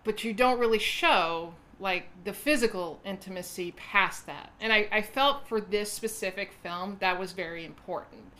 but 0.03 0.23
you 0.23 0.33
don't 0.33 0.59
really 0.59 0.79
show 0.79 1.53
like 1.81 2.09
the 2.25 2.33
physical 2.33 3.01
intimacy 3.05 3.73
past 3.73 4.27
that. 4.27 4.53
And 4.61 4.73
I, 4.73 4.87
I 4.93 5.03
felt 5.03 5.47
for 5.49 5.61
this 5.61 5.91
specific 5.93 6.53
film 6.53 6.97
that 7.01 7.19
was 7.19 7.33
very 7.33 7.65
important 7.65 8.33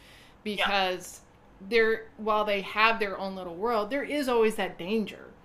because 0.44 1.22
they're 1.62 2.04
while 2.18 2.46
they 2.46 2.62
have 2.62 3.00
their 3.00 3.18
own 3.20 3.36
little 3.36 3.56
world, 3.58 3.92
there 3.92 4.04
is 4.04 4.30
always 4.30 4.56
that 4.58 4.78
danger 4.80 5.36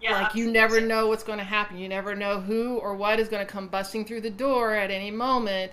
Yeah. 0.00 0.12
like 0.12 0.34
you 0.34 0.50
never 0.50 0.80
know 0.80 1.08
what's 1.08 1.24
going 1.24 1.38
to 1.38 1.44
happen 1.44 1.78
you 1.78 1.88
never 1.88 2.14
know 2.14 2.40
who 2.40 2.78
or 2.78 2.94
what 2.94 3.20
is 3.20 3.28
going 3.28 3.44
to 3.44 3.52
come 3.52 3.68
busting 3.68 4.04
through 4.06 4.20
the 4.22 4.30
door 4.30 4.74
at 4.74 4.90
any 4.90 5.10
moment 5.10 5.72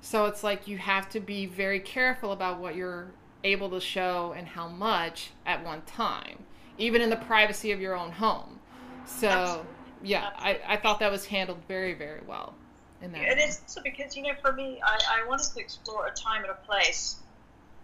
so 0.00 0.26
it's 0.26 0.44
like 0.44 0.68
you 0.68 0.78
have 0.78 1.08
to 1.10 1.20
be 1.20 1.46
very 1.46 1.80
careful 1.80 2.32
about 2.32 2.60
what 2.60 2.76
you're 2.76 3.14
able 3.44 3.70
to 3.70 3.80
show 3.80 4.34
and 4.36 4.48
how 4.48 4.68
much 4.68 5.34
at 5.46 5.64
one 5.64 5.82
time 5.82 6.46
even 6.78 7.02
in 7.02 7.10
the 7.10 7.16
privacy 7.16 7.72
of 7.72 7.80
your 7.80 7.96
own 7.96 8.12
home 8.12 8.60
so 9.04 9.28
Absolutely. 9.28 9.73
Yeah 10.04 10.30
I, 10.38 10.60
I 10.66 10.76
thought 10.76 11.00
that 11.00 11.10
was 11.10 11.26
handled 11.26 11.58
very 11.68 11.94
very 11.94 12.20
well 12.26 12.54
in 13.00 13.12
that 13.12 13.20
And 13.20 13.38
one. 13.38 13.38
it's 13.38 13.60
also 13.62 13.82
because 13.82 14.16
you 14.16 14.22
know, 14.22 14.34
for 14.40 14.52
me, 14.52 14.80
I, 14.84 15.22
I 15.22 15.28
wanted 15.28 15.46
to 15.54 15.60
explore 15.60 16.06
a 16.06 16.10
time 16.12 16.42
and 16.42 16.50
a 16.50 16.66
place 16.66 17.20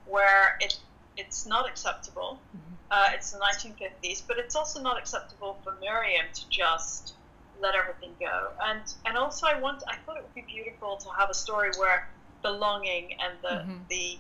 where 0.06 0.56
it 0.60 0.74
it's 1.16 1.46
not 1.46 1.68
acceptable. 1.68 2.40
Mhm. 2.56 2.76
Uh, 2.90 3.08
it's 3.14 3.30
the 3.30 3.38
1950s, 3.38 4.22
but 4.26 4.38
it's 4.38 4.56
also 4.56 4.80
not 4.80 4.98
acceptable 4.98 5.60
for 5.62 5.74
Miriam 5.80 6.26
to 6.34 6.48
just 6.50 7.14
let 7.60 7.74
everything 7.74 8.16
go. 8.20 8.48
And 8.64 8.82
and 9.06 9.16
also, 9.16 9.46
I 9.46 9.60
want 9.60 9.82
I 9.88 9.96
thought 9.96 10.16
it 10.16 10.22
would 10.22 10.34
be 10.34 10.46
beautiful 10.48 10.96
to 10.96 11.08
have 11.18 11.30
a 11.30 11.34
story 11.34 11.70
where 11.78 12.08
belonging 12.42 13.10
and 13.20 13.38
the 13.42 13.56
Mhm. 13.66 13.88
the 13.88 14.18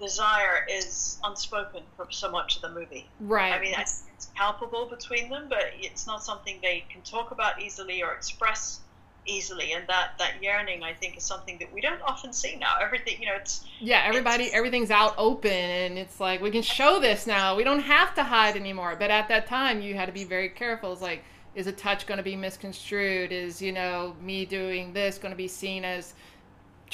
desire 0.00 0.66
is 0.70 1.18
unspoken 1.24 1.82
for 1.96 2.06
so 2.10 2.30
much 2.30 2.56
of 2.56 2.62
the 2.62 2.70
movie. 2.70 3.08
right 3.20 3.52
I 3.52 3.60
mean, 3.60 3.74
I 3.76 3.82
it's 3.82 4.30
palpable 4.34 4.86
between 4.86 5.28
them, 5.30 5.46
but 5.48 5.64
it's 5.74 6.06
not 6.06 6.22
something 6.22 6.58
they 6.62 6.84
can 6.90 7.02
talk 7.02 7.30
about 7.30 7.60
easily 7.60 8.02
or 8.02 8.12
express 8.12 8.80
easily. 9.26 9.72
And 9.72 9.86
that, 9.88 10.18
that 10.18 10.42
yearning, 10.42 10.82
I 10.82 10.92
think, 10.92 11.16
is 11.16 11.24
something 11.24 11.56
that 11.58 11.72
we 11.72 11.80
don't 11.80 12.02
often 12.02 12.32
see 12.32 12.56
now. 12.56 12.74
Everything, 12.80 13.20
you 13.20 13.26
know, 13.26 13.36
it's 13.36 13.64
yeah 13.80 14.02
everybody 14.04 14.44
it's- 14.44 14.56
everything's 14.56 14.90
out 14.90 15.14
open 15.16 15.50
and 15.50 15.98
it's 15.98 16.20
like 16.20 16.40
we 16.40 16.50
can 16.50 16.62
show 16.62 17.00
this 17.00 17.26
now 17.26 17.56
we 17.56 17.64
don't 17.64 17.80
have 17.80 18.14
to 18.14 18.22
hide 18.22 18.56
anymore 18.56 18.94
but 18.96 19.10
at 19.10 19.28
that 19.28 19.46
time 19.46 19.80
you 19.82 19.94
had 19.94 20.06
to 20.06 20.12
be 20.12 20.24
very 20.24 20.48
careful 20.48 20.92
it's 20.92 21.02
like 21.02 21.24
is 21.54 21.66
a 21.66 21.72
touch 21.72 22.06
going 22.06 22.18
to 22.18 22.24
be 22.24 22.36
misconstrued? 22.36 23.32
Is, 23.32 23.62
you 23.62 23.72
know, 23.72 24.16
me 24.20 24.44
doing 24.44 24.92
this 24.92 25.18
going 25.18 25.32
to 25.32 25.36
be 25.36 25.48
seen 25.48 25.84
as 25.84 26.14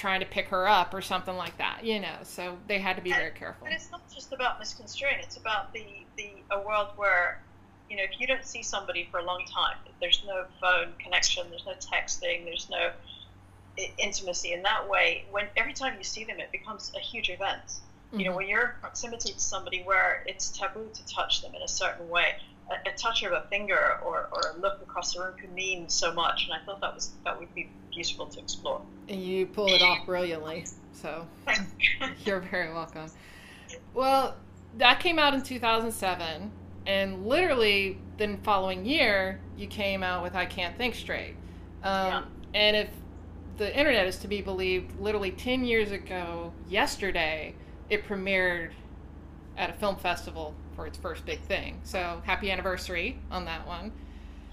trying 0.00 0.21
to 0.21 0.26
pick 0.26 0.49
her 0.49 0.66
up 0.66 0.95
or 0.95 1.02
something 1.02 1.37
like 1.37 1.57
that, 1.59 1.85
you 1.85 2.00
know? 2.00 2.16
So 2.23 2.57
they 2.66 2.78
had 2.78 2.97
to 2.97 3.02
be 3.02 3.11
and, 3.11 3.19
very 3.19 3.33
careful. 3.33 3.66
And 3.66 3.75
it's 3.75 3.90
not 3.90 4.02
just 4.12 4.33
about 4.33 4.59
misconstruing, 4.59 5.16
it's 5.21 5.37
about 5.37 5.73
the, 5.75 5.85
the 6.16 6.30
a 6.50 6.61
world 6.62 6.88
where, 6.97 7.42
you 7.90 7.97
know, 7.97 8.02
if 8.02 8.19
you 8.19 8.26
don't 8.26 8.45
see 8.45 8.62
somebody 8.62 9.07
for 9.11 9.21
a 9.21 9.25
long 9.25 9.45
time, 9.45 9.76
there's 10.00 10.23
no 10.26 10.47
phone 10.61 10.95
connection, 10.99 11.45
there's 11.50 11.66
no 11.66 11.75
texting, 11.75 12.45
there's 12.45 12.69
no 12.71 12.90
intimacy 13.99 14.52
in 14.52 14.62
that 14.62 14.88
way, 14.88 15.25
when 15.30 15.47
every 15.57 15.75
time 15.75 15.97
you 15.99 16.04
see 16.04 16.25
them, 16.25 16.40
it 16.40 16.50
becomes 16.50 16.92
a 16.97 17.00
huge 17.00 17.28
event. 17.28 17.66
Mm-hmm. 17.66 18.19
You 18.19 18.25
know, 18.25 18.30
mm-hmm. 18.30 18.37
when 18.38 18.49
you're 18.49 18.62
in 18.62 18.80
proximity 18.80 19.33
to 19.35 19.40
somebody 19.40 19.83
where 19.83 20.25
it's 20.26 20.49
taboo 20.49 20.88
to 20.95 21.07
touch 21.07 21.42
them 21.42 21.54
in 21.54 21.62
a 21.62 21.69
certain 21.69 22.09
way, 22.09 22.37
a, 22.71 22.88
a, 22.88 22.92
touch 22.95 23.23
of 23.23 23.33
a 23.33 23.42
finger 23.50 23.99
or, 24.04 24.28
or 24.33 24.54
a 24.57 24.61
look 24.61 24.80
across 24.83 25.14
the 25.14 25.21
room 25.21 25.35
can 25.37 25.52
mean 25.54 25.88
so 25.88 26.12
much. 26.14 26.45
And 26.45 26.54
I 26.54 26.64
thought 26.64 26.80
that 26.80 26.95
was 26.95 27.11
that 27.25 27.38
would 27.38 27.54
be 27.54 27.69
useful 27.92 28.26
to 28.26 28.38
explore. 28.38 28.80
And 29.11 29.23
you 29.23 29.45
pull 29.47 29.67
it 29.69 29.83
off 29.83 30.07
brilliantly. 30.07 30.64
So 30.93 31.26
you're 32.25 32.40
very 32.40 32.73
welcome. 32.73 33.11
Well, 33.93 34.37
that 34.79 35.00
came 35.00 35.19
out 35.19 35.35
in 35.35 35.43
2007, 35.43 36.50
and 36.87 37.26
literally 37.26 37.99
the 38.17 38.38
following 38.43 38.87
year, 38.87 39.40
you 39.59 39.67
came 39.67 40.02
out 40.02 40.23
with 40.23 40.35
"I 40.35 40.47
Can't 40.47 40.76
Think 40.79 40.95
Straight." 40.95 41.35
Um, 41.83 42.07
yeah. 42.07 42.23
And 42.55 42.76
if 42.76 42.90
the 43.57 43.76
internet 43.76 44.07
is 44.07 44.17
to 44.19 44.29
be 44.29 44.40
believed, 44.40 44.99
literally 44.99 45.31
10 45.33 45.64
years 45.64 45.93
ago, 45.93 46.52
yesterday, 46.69 47.55
it 47.90 48.07
premiered 48.07 48.71
at 49.59 49.71
a 49.71 49.73
film 49.75 49.97
festival 49.97 50.55
for 50.75 50.87
its 50.87 50.97
first 50.97 51.26
big 51.26 51.40
thing. 51.40 51.79
So 51.85 52.23
happy 52.25 52.50
anniversary 52.50 53.19
on 53.31 53.45
that 53.45 53.67
one. 53.67 53.93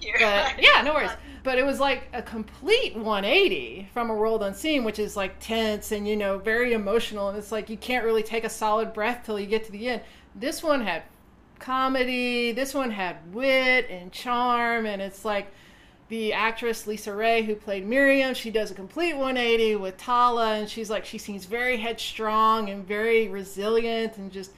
But 0.00 0.12
yeah, 0.58 0.82
no 0.84 0.94
worries. 0.94 1.10
But 1.44 1.58
it 1.58 1.64
was 1.64 1.80
like 1.80 2.08
a 2.12 2.22
complete 2.22 2.94
180 2.94 3.88
from 3.92 4.10
a 4.10 4.14
world 4.14 4.42
unseen, 4.42 4.84
which 4.84 4.98
is 4.98 5.16
like 5.16 5.38
tense 5.40 5.92
and 5.92 6.06
you 6.06 6.16
know 6.16 6.38
very 6.38 6.72
emotional, 6.72 7.28
and 7.28 7.38
it's 7.38 7.52
like 7.52 7.70
you 7.70 7.76
can't 7.76 8.04
really 8.04 8.22
take 8.22 8.44
a 8.44 8.50
solid 8.50 8.92
breath 8.92 9.22
till 9.24 9.38
you 9.38 9.46
get 9.46 9.64
to 9.64 9.72
the 9.72 9.88
end. 9.88 10.02
This 10.34 10.62
one 10.62 10.82
had 10.82 11.02
comedy. 11.58 12.52
This 12.52 12.74
one 12.74 12.90
had 12.90 13.16
wit 13.34 13.88
and 13.90 14.12
charm, 14.12 14.86
and 14.86 15.00
it's 15.00 15.24
like 15.24 15.52
the 16.08 16.32
actress 16.32 16.86
Lisa 16.86 17.14
Ray, 17.14 17.42
who 17.42 17.54
played 17.54 17.86
Miriam, 17.86 18.34
she 18.34 18.50
does 18.50 18.70
a 18.70 18.74
complete 18.74 19.14
180 19.14 19.76
with 19.76 19.96
Tala, 19.98 20.54
and 20.54 20.68
she's 20.68 20.88
like, 20.88 21.04
she 21.04 21.18
seems 21.18 21.44
very 21.44 21.76
headstrong 21.76 22.70
and 22.70 22.86
very 22.86 23.28
resilient 23.28 24.16
and 24.16 24.32
just 24.32 24.52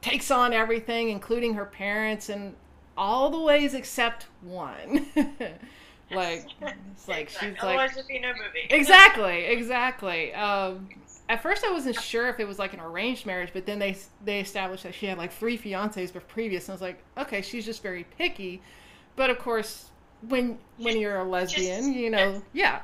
takes 0.00 0.30
on 0.30 0.52
everything, 0.52 1.10
including 1.10 1.54
her 1.54 1.66
parents, 1.66 2.30
and 2.30 2.54
all 2.96 3.30
the 3.30 3.40
ways 3.40 3.74
except 3.74 4.26
one. 4.42 5.06
like, 6.10 6.46
it's 6.60 7.08
like 7.08 7.22
exactly. 7.22 7.50
she's 7.50 7.56
Otherwise, 7.60 7.96
like, 7.96 8.08
be 8.08 8.18
no 8.18 8.28
movie. 8.28 8.66
exactly, 8.70 9.44
exactly. 9.46 10.34
Um, 10.34 10.88
at 11.28 11.42
first, 11.42 11.64
I 11.64 11.72
wasn't 11.72 12.00
sure 12.00 12.28
if 12.28 12.38
it 12.38 12.46
was 12.46 12.58
like 12.58 12.74
an 12.74 12.80
arranged 12.80 13.26
marriage, 13.26 13.50
but 13.52 13.66
then 13.66 13.78
they 13.78 13.96
they 14.24 14.40
established 14.40 14.82
that 14.82 14.94
she 14.94 15.06
had 15.06 15.18
like 15.18 15.32
three 15.32 15.56
fiancés 15.56 16.12
but 16.12 16.26
previous, 16.28 16.64
and 16.68 16.72
I 16.72 16.74
was 16.74 16.82
like, 16.82 17.02
okay, 17.18 17.42
she's 17.42 17.64
just 17.64 17.82
very 17.82 18.04
picky. 18.18 18.60
But 19.16 19.30
of 19.30 19.38
course, 19.38 19.90
when 20.28 20.58
when 20.76 20.98
you're 20.98 21.18
a 21.18 21.24
lesbian, 21.24 21.84
Just, 21.84 21.96
you 21.96 22.10
know, 22.10 22.42
yeah. 22.52 22.80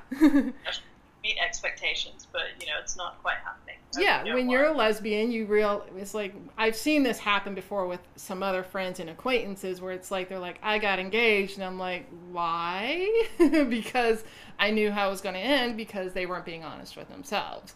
Meet 1.23 1.37
expectations, 1.39 2.27
but 2.33 2.43
you 2.61 2.67
know, 2.67 2.75
it's 2.81 2.97
not 2.97 3.21
quite 3.23 3.37
happening. 3.45 3.77
yeah, 3.99 4.35
when 4.35 4.49
you're 4.49 4.67
a 4.67 4.73
lesbian, 4.73 5.31
you 5.31 5.47
real 5.47 5.85
it's 5.97 6.15
like 6.15 6.35
I've 6.57 6.77
seen 6.77 7.03
this 7.03 7.19
happen 7.19 7.55
before 7.55 7.87
with 7.87 8.01
some 8.17 8.43
other 8.43 8.63
friends 8.63 9.01
and 9.01 9.11
acquaintances 9.11 9.81
where 9.81 9.93
it's 9.93 10.11
like 10.11 10.29
they're 10.29 10.39
like 10.39 10.59
I 10.63 10.79
got 10.79 10.99
engaged 10.99 11.57
and 11.57 11.65
I'm 11.65 11.79
like, 11.79 12.07
"Why?" 12.31 13.27
because 13.39 14.25
I 14.59 14.71
knew 14.71 14.91
how 14.91 15.09
it 15.09 15.11
was 15.11 15.21
going 15.21 15.35
to 15.35 15.41
end 15.41 15.77
because 15.77 16.13
they 16.13 16.27
weren't 16.27 16.45
being 16.45 16.65
honest 16.65 16.97
with 16.97 17.09
themselves. 17.09 17.75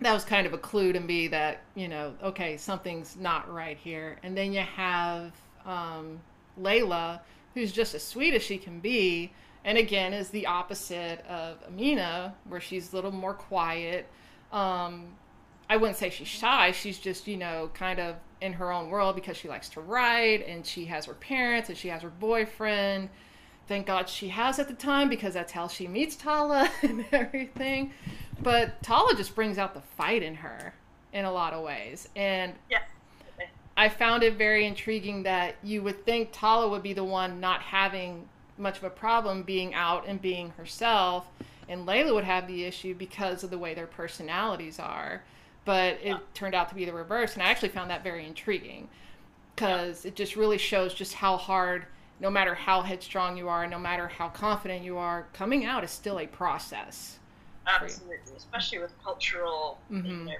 That 0.00 0.12
was 0.12 0.24
kind 0.24 0.46
of 0.46 0.52
a 0.52 0.58
clue 0.58 0.92
to 0.92 1.00
me 1.00 1.28
that, 1.28 1.62
you 1.76 1.86
know, 1.86 2.14
okay, 2.22 2.56
something's 2.56 3.16
not 3.16 3.50
right 3.52 3.78
here. 3.78 4.18
And 4.24 4.36
then 4.36 4.52
you 4.52 4.60
have 4.60 5.32
um, 5.64 6.18
Layla 6.60 7.20
who's 7.54 7.72
just 7.72 7.94
as 7.94 8.02
sweet 8.02 8.34
as 8.34 8.42
she 8.42 8.58
can 8.58 8.80
be, 8.80 9.32
and 9.64 9.78
again 9.78 10.12
is 10.12 10.28
the 10.28 10.46
opposite 10.46 11.24
of 11.26 11.58
Amina, 11.66 12.34
where 12.48 12.60
she's 12.60 12.92
a 12.92 12.96
little 12.96 13.12
more 13.12 13.34
quiet. 13.34 14.08
Um, 14.52 15.16
I 15.68 15.78
wouldn't 15.78 15.96
say 15.96 16.10
she's 16.10 16.28
shy. 16.28 16.72
She's 16.72 16.98
just, 16.98 17.26
you 17.26 17.36
know, 17.36 17.70
kind 17.74 17.98
of 17.98 18.16
in 18.40 18.52
her 18.52 18.70
own 18.70 18.90
world 18.90 19.14
because 19.14 19.36
she 19.36 19.48
likes 19.48 19.70
to 19.70 19.80
write 19.80 20.46
and 20.46 20.66
she 20.66 20.84
has 20.84 21.06
her 21.06 21.14
parents 21.14 21.70
and 21.70 21.78
she 21.78 21.88
has 21.88 22.02
her 22.02 22.10
boyfriend. 22.10 23.08
Thank 23.66 23.86
God 23.86 24.08
she 24.10 24.28
has 24.28 24.58
at 24.58 24.68
the 24.68 24.74
time 24.74 25.08
because 25.08 25.32
that's 25.32 25.52
how 25.52 25.68
she 25.68 25.88
meets 25.88 26.16
Tala 26.16 26.70
and 26.82 27.06
everything. 27.10 27.92
But 28.42 28.82
Tala 28.82 29.14
just 29.16 29.34
brings 29.34 29.56
out 29.56 29.72
the 29.72 29.80
fight 29.80 30.22
in 30.22 30.34
her 30.34 30.74
in 31.14 31.24
a 31.24 31.32
lot 31.32 31.54
of 31.54 31.64
ways. 31.64 32.08
And 32.14 32.52
yeah. 32.70 32.80
I 33.76 33.88
found 33.88 34.22
it 34.22 34.34
very 34.34 34.66
intriguing 34.66 35.22
that 35.22 35.56
you 35.62 35.82
would 35.82 36.04
think 36.04 36.28
Tala 36.32 36.68
would 36.68 36.82
be 36.82 36.92
the 36.92 37.04
one 37.04 37.40
not 37.40 37.62
having 37.62 38.28
much 38.58 38.78
of 38.78 38.84
a 38.84 38.90
problem 38.90 39.42
being 39.42 39.74
out 39.74 40.06
and 40.06 40.20
being 40.20 40.50
herself, 40.50 41.26
and 41.68 41.86
Layla 41.86 42.14
would 42.14 42.24
have 42.24 42.46
the 42.46 42.64
issue 42.64 42.94
because 42.94 43.42
of 43.42 43.50
the 43.50 43.58
way 43.58 43.74
their 43.74 43.86
personalities 43.86 44.78
are. 44.78 45.22
But 45.64 45.98
it 46.02 46.16
turned 46.34 46.54
out 46.54 46.68
to 46.68 46.74
be 46.74 46.84
the 46.84 46.92
reverse, 46.92 47.34
and 47.34 47.42
I 47.42 47.46
actually 47.46 47.70
found 47.70 47.90
that 47.90 48.04
very 48.04 48.26
intriguing 48.26 48.88
because 49.54 50.04
it 50.04 50.14
just 50.14 50.36
really 50.36 50.58
shows 50.58 50.92
just 50.92 51.14
how 51.14 51.36
hard, 51.36 51.86
no 52.20 52.30
matter 52.30 52.54
how 52.54 52.82
headstrong 52.82 53.36
you 53.36 53.48
are, 53.48 53.66
no 53.66 53.78
matter 53.78 54.08
how 54.08 54.28
confident 54.28 54.84
you 54.84 54.98
are, 54.98 55.26
coming 55.32 55.64
out 55.64 55.82
is 55.82 55.90
still 55.90 56.18
a 56.18 56.26
process. 56.26 57.18
Absolutely, 57.66 58.36
especially 58.36 58.78
with 58.78 58.92
cultural 59.02 59.78
mm-hmm. 59.90 60.06
you 60.06 60.24
know, 60.24 60.32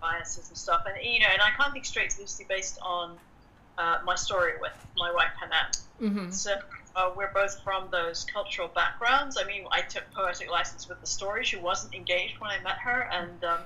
biases 0.00 0.48
and 0.48 0.58
stuff. 0.58 0.84
And 0.86 0.96
you 1.04 1.20
know, 1.20 1.26
and 1.32 1.40
I 1.40 1.50
can't 1.56 1.72
think 1.72 1.84
straight 1.84 2.08
is 2.08 2.18
loosely 2.18 2.46
based 2.48 2.78
on 2.82 3.16
uh, 3.78 3.98
my 4.04 4.14
story 4.14 4.52
with 4.60 4.72
my 4.96 5.12
wife 5.12 5.32
Hannah. 5.38 5.70
Mm-hmm. 6.00 6.30
So 6.30 6.54
uh, 6.94 7.12
we're 7.16 7.32
both 7.32 7.60
from 7.62 7.88
those 7.90 8.24
cultural 8.24 8.68
backgrounds. 8.68 9.38
I 9.38 9.44
mean, 9.44 9.64
I 9.70 9.82
took 9.82 10.04
poetic 10.12 10.50
license 10.50 10.88
with 10.88 11.00
the 11.00 11.06
story. 11.06 11.44
She 11.44 11.56
wasn't 11.56 11.94
engaged 11.94 12.38
when 12.40 12.50
I 12.50 12.62
met 12.62 12.78
her, 12.78 13.08
and 13.12 13.44
um, 13.44 13.60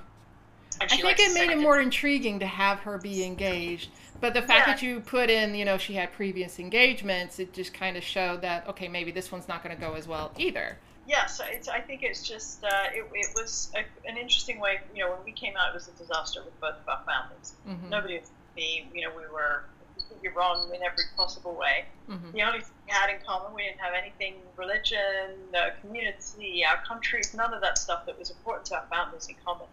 and 0.79 0.91
I 0.91 0.95
think 0.95 1.19
it 1.19 1.33
made 1.33 1.49
it 1.49 1.59
more 1.59 1.79
intriguing 1.79 2.39
to 2.39 2.47
have 2.47 2.79
her 2.79 2.97
be 2.97 3.23
engaged. 3.23 3.89
But 4.19 4.33
the 4.33 4.41
fact 4.41 4.67
yeah. 4.67 4.73
that 4.73 4.81
you 4.81 4.99
put 4.99 5.29
in, 5.29 5.55
you 5.55 5.65
know, 5.65 5.77
she 5.77 5.93
had 5.93 6.13
previous 6.13 6.59
engagements, 6.59 7.39
it 7.39 7.53
just 7.53 7.73
kind 7.73 7.97
of 7.97 8.03
showed 8.03 8.41
that 8.41 8.67
okay, 8.67 8.87
maybe 8.87 9.11
this 9.11 9.31
one's 9.31 9.47
not 9.47 9.63
going 9.63 9.75
to 9.75 9.81
go 9.81 9.93
as 9.93 10.07
well 10.07 10.31
either 10.37 10.77
yeah, 11.07 11.25
so 11.25 11.43
it's, 11.47 11.67
I 11.67 11.81
think 11.81 12.03
it's 12.03 12.21
just 12.27 12.63
uh, 12.63 12.69
it, 12.93 13.05
it 13.13 13.27
was 13.35 13.71
a, 13.75 14.09
an 14.09 14.17
interesting 14.17 14.59
way. 14.59 14.79
You 14.95 15.03
know, 15.03 15.11
when 15.11 15.25
we 15.25 15.31
came 15.31 15.55
out, 15.57 15.69
it 15.69 15.73
was 15.73 15.87
a 15.87 15.91
disaster 15.91 16.41
with 16.43 16.57
both 16.61 16.75
of 16.75 16.87
our 16.87 17.01
families. 17.05 17.53
Mm-hmm. 17.67 17.89
Nobody 17.89 18.21
me. 18.55 18.87
You 18.93 19.07
know, 19.07 19.15
we 19.15 19.23
were 19.23 19.63
completely 20.11 20.37
wrong 20.37 20.69
in 20.73 20.81
every 20.83 21.05
possible 21.15 21.53
way. 21.53 21.85
Mm-hmm. 22.09 22.31
The 22.31 22.43
only 22.43 22.59
thing 22.59 22.73
we 22.85 22.91
had 22.91 23.09
in 23.09 23.17
common, 23.25 23.53
we 23.53 23.63
didn't 23.63 23.79
have 23.79 23.93
anything 23.93 24.35
religion, 24.57 25.37
uh, 25.55 25.69
community, 25.81 26.63
our 26.65 26.83
countries, 26.85 27.33
none 27.33 27.53
of 27.53 27.61
that 27.61 27.77
stuff 27.77 28.05
that 28.05 28.17
was 28.17 28.29
important 28.29 28.65
to 28.67 28.75
our 28.75 28.85
families 28.89 29.27
in 29.27 29.35
common. 29.45 29.67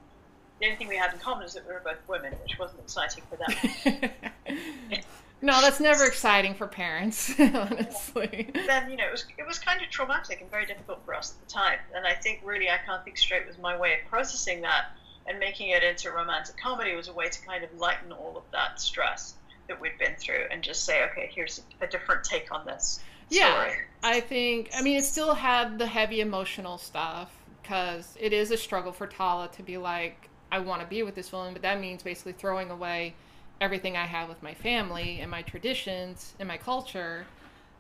The 0.60 0.66
only 0.66 0.76
thing 0.76 0.88
we 0.88 0.96
had 0.96 1.12
in 1.12 1.20
common 1.20 1.44
is 1.44 1.54
that 1.54 1.66
we 1.66 1.72
were 1.72 1.82
both 1.84 2.00
women, 2.08 2.32
which 2.42 2.58
wasn't 2.58 2.80
exciting 2.80 3.24
for 3.28 3.36
them. 3.36 4.10
No, 5.40 5.60
that's 5.60 5.78
never 5.78 6.04
exciting 6.04 6.54
for 6.54 6.66
parents, 6.66 7.32
honestly. 7.38 8.50
Then 8.52 8.90
you 8.90 8.96
know 8.96 9.06
it 9.06 9.12
was 9.12 9.24
it 9.38 9.46
was 9.46 9.60
kind 9.60 9.80
of 9.80 9.88
traumatic 9.88 10.40
and 10.40 10.50
very 10.50 10.66
difficult 10.66 10.98
for 11.04 11.14
us 11.14 11.32
at 11.32 11.46
the 11.46 11.52
time. 11.52 11.78
And 11.94 12.04
I 12.04 12.14
think 12.14 12.40
really 12.44 12.68
I 12.68 12.78
can't 12.84 13.04
think 13.04 13.16
straight 13.18 13.46
was 13.46 13.56
my 13.56 13.78
way 13.78 13.94
of 13.94 14.10
processing 14.10 14.62
that 14.62 14.86
and 15.28 15.38
making 15.38 15.70
it 15.70 15.84
into 15.84 16.10
romantic 16.10 16.56
comedy 16.56 16.96
was 16.96 17.06
a 17.06 17.12
way 17.12 17.28
to 17.28 17.46
kind 17.46 17.62
of 17.62 17.72
lighten 17.78 18.10
all 18.10 18.36
of 18.36 18.42
that 18.50 18.80
stress 18.80 19.34
that 19.68 19.80
we'd 19.80 19.98
been 19.98 20.16
through 20.16 20.44
and 20.50 20.62
just 20.62 20.84
say, 20.84 21.04
okay, 21.04 21.30
here's 21.32 21.62
a, 21.80 21.84
a 21.84 21.88
different 21.88 22.24
take 22.24 22.52
on 22.52 22.66
this. 22.66 23.00
Yeah, 23.30 23.52
story. 23.52 23.78
I 24.02 24.20
think. 24.20 24.70
I 24.74 24.82
mean, 24.82 24.96
it 24.96 25.04
still 25.04 25.34
had 25.34 25.78
the 25.78 25.86
heavy 25.86 26.20
emotional 26.20 26.78
stuff 26.78 27.34
because 27.62 28.16
it 28.18 28.32
is 28.32 28.50
a 28.50 28.56
struggle 28.56 28.92
for 28.92 29.06
Tala 29.06 29.48
to 29.48 29.62
be 29.62 29.76
like, 29.76 30.28
I 30.50 30.58
want 30.60 30.80
to 30.80 30.86
be 30.86 31.02
with 31.02 31.14
this 31.14 31.30
woman, 31.30 31.52
but 31.52 31.62
that 31.62 31.80
means 31.80 32.02
basically 32.02 32.32
throwing 32.32 32.70
away 32.70 33.14
everything 33.60 33.96
I 33.96 34.06
have 34.06 34.28
with 34.28 34.42
my 34.42 34.54
family 34.54 35.20
and 35.20 35.30
my 35.30 35.42
traditions 35.42 36.34
and 36.38 36.48
my 36.48 36.56
culture 36.56 37.26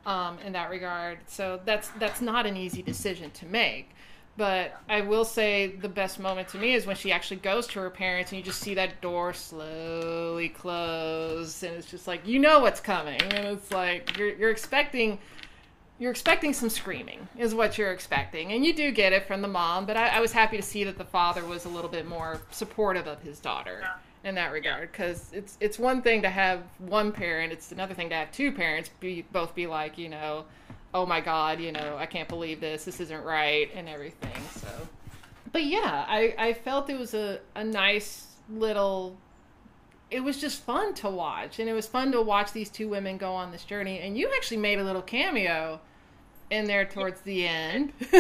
um, 0.04 0.38
in 0.44 0.52
that 0.52 0.70
regard. 0.70 1.18
So 1.26 1.60
that's 1.64 1.88
that's 1.98 2.20
not 2.20 2.46
an 2.46 2.56
easy 2.56 2.82
decision 2.82 3.30
to 3.32 3.46
make. 3.46 3.90
But 4.38 4.80
I 4.88 5.00
will 5.00 5.24
say 5.24 5.66
the 5.66 5.88
best 5.88 6.20
moment 6.20 6.46
to 6.50 6.58
me 6.58 6.74
is 6.74 6.86
when 6.86 6.94
she 6.94 7.10
actually 7.10 7.38
goes 7.38 7.66
to 7.68 7.80
her 7.80 7.90
parents 7.90 8.30
and 8.30 8.38
you 8.38 8.44
just 8.44 8.60
see 8.60 8.74
that 8.74 9.00
door 9.00 9.32
slowly 9.32 10.48
close 10.48 11.64
and 11.64 11.74
it's 11.74 11.90
just 11.90 12.06
like 12.06 12.24
you 12.24 12.38
know 12.38 12.60
what's 12.60 12.78
coming 12.78 13.20
and 13.20 13.48
it's 13.48 13.72
like 13.72 14.16
you're 14.16 14.32
you're 14.36 14.50
expecting 14.50 15.18
you're 15.98 16.12
expecting 16.12 16.52
some 16.52 16.70
screaming 16.70 17.26
is 17.36 17.52
what 17.52 17.76
you're 17.76 17.90
expecting 17.90 18.52
and 18.52 18.64
you 18.64 18.72
do 18.72 18.92
get 18.92 19.12
it 19.12 19.26
from 19.26 19.42
the 19.42 19.48
mom 19.48 19.86
but 19.86 19.96
I, 19.96 20.06
I 20.06 20.20
was 20.20 20.30
happy 20.30 20.56
to 20.56 20.62
see 20.62 20.84
that 20.84 20.98
the 20.98 21.04
father 21.04 21.44
was 21.44 21.64
a 21.64 21.68
little 21.68 21.90
bit 21.90 22.06
more 22.06 22.40
supportive 22.52 23.08
of 23.08 23.20
his 23.20 23.40
daughter. 23.40 23.82
In 24.24 24.34
that 24.34 24.52
regard 24.52 24.90
because 24.92 25.30
it's 25.32 25.56
it's 25.60 25.78
one 25.78 26.02
thing 26.02 26.22
to 26.22 26.28
have 26.28 26.62
one 26.78 27.12
parent 27.12 27.52
it's 27.52 27.72
another 27.72 27.94
thing 27.94 28.08
to 28.10 28.14
have 28.16 28.30
two 28.30 28.52
parents 28.52 28.90
be 29.00 29.24
both 29.32 29.54
be 29.54 29.66
like 29.66 29.96
you 29.96 30.08
know 30.08 30.44
oh 30.94 31.06
my 31.06 31.20
god, 31.20 31.60
you 31.60 31.72
know, 31.72 31.96
I 31.98 32.06
can't 32.06 32.28
believe 32.28 32.60
this. 32.60 32.84
This 32.84 33.00
isn't 33.00 33.24
right 33.24 33.70
and 33.74 33.88
everything. 33.88 34.42
So, 34.54 34.68
but 35.52 35.64
yeah, 35.64 36.04
I 36.08 36.34
I 36.38 36.52
felt 36.52 36.90
it 36.90 36.98
was 36.98 37.14
a 37.14 37.40
a 37.54 37.64
nice 37.64 38.26
little. 38.48 39.16
It 40.10 40.24
was 40.24 40.40
just 40.40 40.62
fun 40.62 40.94
to 40.94 41.10
watch, 41.10 41.58
and 41.58 41.68
it 41.68 41.74
was 41.74 41.86
fun 41.86 42.12
to 42.12 42.22
watch 42.22 42.52
these 42.52 42.70
two 42.70 42.88
women 42.88 43.18
go 43.18 43.32
on 43.32 43.52
this 43.52 43.64
journey. 43.64 44.00
And 44.00 44.16
you 44.16 44.32
actually 44.34 44.56
made 44.56 44.78
a 44.78 44.84
little 44.84 45.02
cameo 45.02 45.80
in 46.50 46.64
there 46.64 46.86
towards 46.86 47.20
the 47.22 47.46
end. 47.46 47.92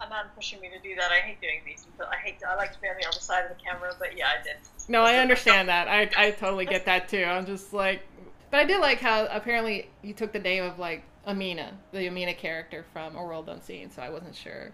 A 0.00 0.08
man 0.08 0.26
pushing 0.36 0.60
me 0.60 0.68
to 0.68 0.78
do 0.80 0.94
that. 0.94 1.10
I 1.10 1.16
hate 1.16 1.40
doing 1.40 1.60
these. 1.66 1.84
I 2.00 2.16
hate. 2.16 2.38
To, 2.40 2.48
I 2.48 2.54
like 2.54 2.72
to 2.72 2.80
be 2.80 2.86
on 2.86 2.94
the 3.00 3.08
other 3.08 3.18
side 3.18 3.44
of 3.44 3.56
the 3.56 3.62
camera, 3.62 3.92
but 3.98 4.16
yeah, 4.16 4.28
I 4.38 4.42
did. 4.42 4.56
No, 4.88 5.02
I 5.02 5.16
understand 5.16 5.68
that. 5.68 5.88
I 5.88 6.08
I 6.16 6.30
totally 6.32 6.66
get 6.66 6.84
that 6.84 7.08
too. 7.08 7.24
I'm 7.24 7.46
just 7.46 7.72
like, 7.72 8.02
but 8.50 8.60
I 8.60 8.64
did 8.64 8.80
like 8.80 9.00
how 9.00 9.26
apparently 9.26 9.90
you 10.02 10.14
took 10.14 10.32
the 10.32 10.38
name 10.38 10.62
of 10.62 10.78
like 10.78 11.02
Amina, 11.28 11.74
the 11.92 12.06
Amina 12.08 12.34
character 12.34 12.84
from 12.92 13.14
A 13.14 13.22
World 13.22 13.48
Unseen. 13.48 13.90
So 13.90 14.02
I 14.02 14.10
wasn't 14.10 14.34
sure 14.34 14.72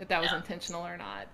if 0.00 0.08
that 0.08 0.20
was 0.20 0.30
Yeah. 0.30 0.38
intentional 0.38 0.84
or 0.84 0.96
not. 0.96 1.26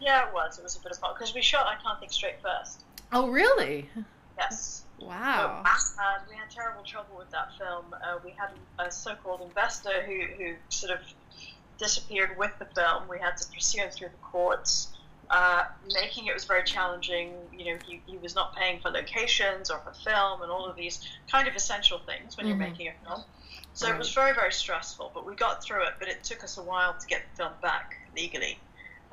Yeah, 0.00 0.26
it 0.26 0.34
was. 0.34 0.58
It 0.58 0.64
was 0.64 0.76
a 0.76 0.80
bit 0.80 0.90
of 0.92 0.98
fun 0.98 1.14
because 1.14 1.32
we 1.34 1.40
shot. 1.42 1.66
I 1.66 1.80
can't 1.80 1.98
think 2.00 2.12
straight 2.12 2.42
first. 2.42 2.82
Oh, 3.12 3.28
really? 3.28 3.88
Yes. 4.36 4.84
Wow. 4.98 5.62
And 5.64 6.28
we 6.28 6.34
had 6.36 6.50
terrible 6.50 6.82
trouble 6.82 7.16
with 7.16 7.30
that 7.30 7.56
film. 7.56 7.94
Uh, 8.02 8.18
we 8.24 8.30
had 8.30 8.50
a 8.78 8.90
so-called 8.90 9.42
investor 9.42 10.02
who, 10.02 10.22
who 10.36 10.54
sort 10.68 10.92
of 10.98 11.00
disappeared 11.78 12.36
with 12.36 12.58
the 12.58 12.64
film. 12.66 13.06
We 13.08 13.18
had 13.18 13.36
to 13.36 13.46
pursue 13.52 13.82
him 13.82 13.90
through 13.90 14.08
the 14.08 14.16
courts. 14.22 14.88
Uh, 15.32 15.64
making 15.94 16.26
it 16.26 16.34
was 16.34 16.44
very 16.44 16.62
challenging. 16.62 17.32
You 17.56 17.72
know, 17.72 17.78
he, 17.86 18.02
he 18.06 18.18
was 18.18 18.34
not 18.34 18.54
paying 18.54 18.80
for 18.80 18.90
locations 18.90 19.70
or 19.70 19.78
for 19.78 19.92
film 20.04 20.42
and 20.42 20.52
all 20.52 20.66
of 20.68 20.76
these 20.76 21.00
kind 21.30 21.48
of 21.48 21.56
essential 21.56 22.00
things 22.00 22.36
when 22.36 22.44
Mhm. 22.44 22.48
you're 22.50 22.58
making 22.58 22.88
a 22.88 22.92
film. 23.04 23.24
So 23.72 23.86
Right. 23.86 23.94
it 23.94 23.98
was 23.98 24.12
very, 24.12 24.34
very 24.34 24.52
stressful, 24.52 25.10
but 25.14 25.24
we 25.24 25.34
got 25.34 25.64
through 25.64 25.84
it. 25.84 25.94
But 25.98 26.08
it 26.08 26.22
took 26.22 26.44
us 26.44 26.58
a 26.58 26.62
while 26.62 26.92
to 26.98 27.06
get 27.06 27.22
the 27.30 27.44
film 27.44 27.52
back 27.62 27.96
legally. 28.14 28.58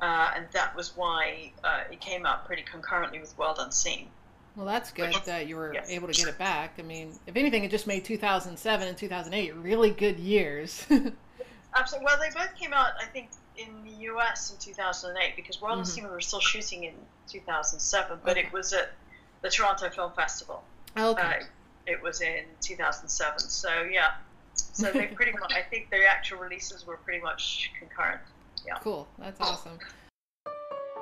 Uh, 0.02 0.30
and 0.36 0.46
that 0.52 0.76
was 0.76 0.94
why 0.94 1.52
uh, 1.64 1.84
it 1.90 2.00
came 2.02 2.26
out 2.26 2.44
pretty 2.46 2.62
concurrently 2.70 3.18
with 3.18 3.36
World 3.38 3.56
Unseen. 3.58 4.08
Well, 4.56 4.66
that's 4.66 4.90
good 4.92 5.14
that 5.24 5.46
you 5.46 5.56
were 5.56 5.72
Yes. 5.72 5.86
able 5.88 6.08
to 6.08 6.14
get 6.14 6.28
it 6.28 6.36
back. 6.36 6.74
I 6.78 6.82
mean, 6.82 7.18
if 7.26 7.34
anything, 7.36 7.64
it 7.64 7.70
just 7.70 7.86
made 7.86 8.04
2007 8.04 8.88
and 8.88 8.96
2008 8.98 9.54
really 9.54 9.90
good 9.90 10.18
years. 10.18 10.84
Absolutely. 11.74 12.04
Well, 12.04 12.18
they 12.18 12.28
both 12.34 12.54
came 12.58 12.74
out, 12.74 12.92
I 13.00 13.06
think, 13.06 13.30
in 13.56 13.84
the 13.84 13.90
US 14.10 14.50
in 14.52 14.58
2008 14.58 15.36
because 15.36 15.60
World 15.60 15.76
Mhm. 15.76 15.80
Unseen 15.80 16.04
we 16.04 16.10
were 16.10 16.20
still 16.20 16.40
shooting 16.40 16.84
in 16.84 16.94
2007, 17.28 18.20
but 18.24 18.32
Okay. 18.32 18.46
it 18.46 18.52
was 18.52 18.72
at 18.72 18.92
the 19.42 19.50
Toronto 19.50 19.90
Film 19.90 20.12
Festival. 20.12 20.64
okay. 20.96 21.40
Uh, 21.42 21.44
it 21.86 22.00
was 22.02 22.20
in 22.20 22.44
2007. 22.60 23.38
So 23.40 23.82
yeah. 23.82 24.16
So 24.54 24.90
they 24.92 25.06
pretty 25.18 25.32
much. 25.32 25.52
I 25.52 25.62
think 25.62 25.90
the 25.90 26.04
actual 26.06 26.38
releases 26.38 26.86
were 26.86 26.96
pretty 26.98 27.20
much 27.22 27.70
concurrent. 27.78 28.20
Yeah. 28.66 28.78
Cool. 28.80 29.08
That's 29.18 29.40
awesome. 29.40 29.78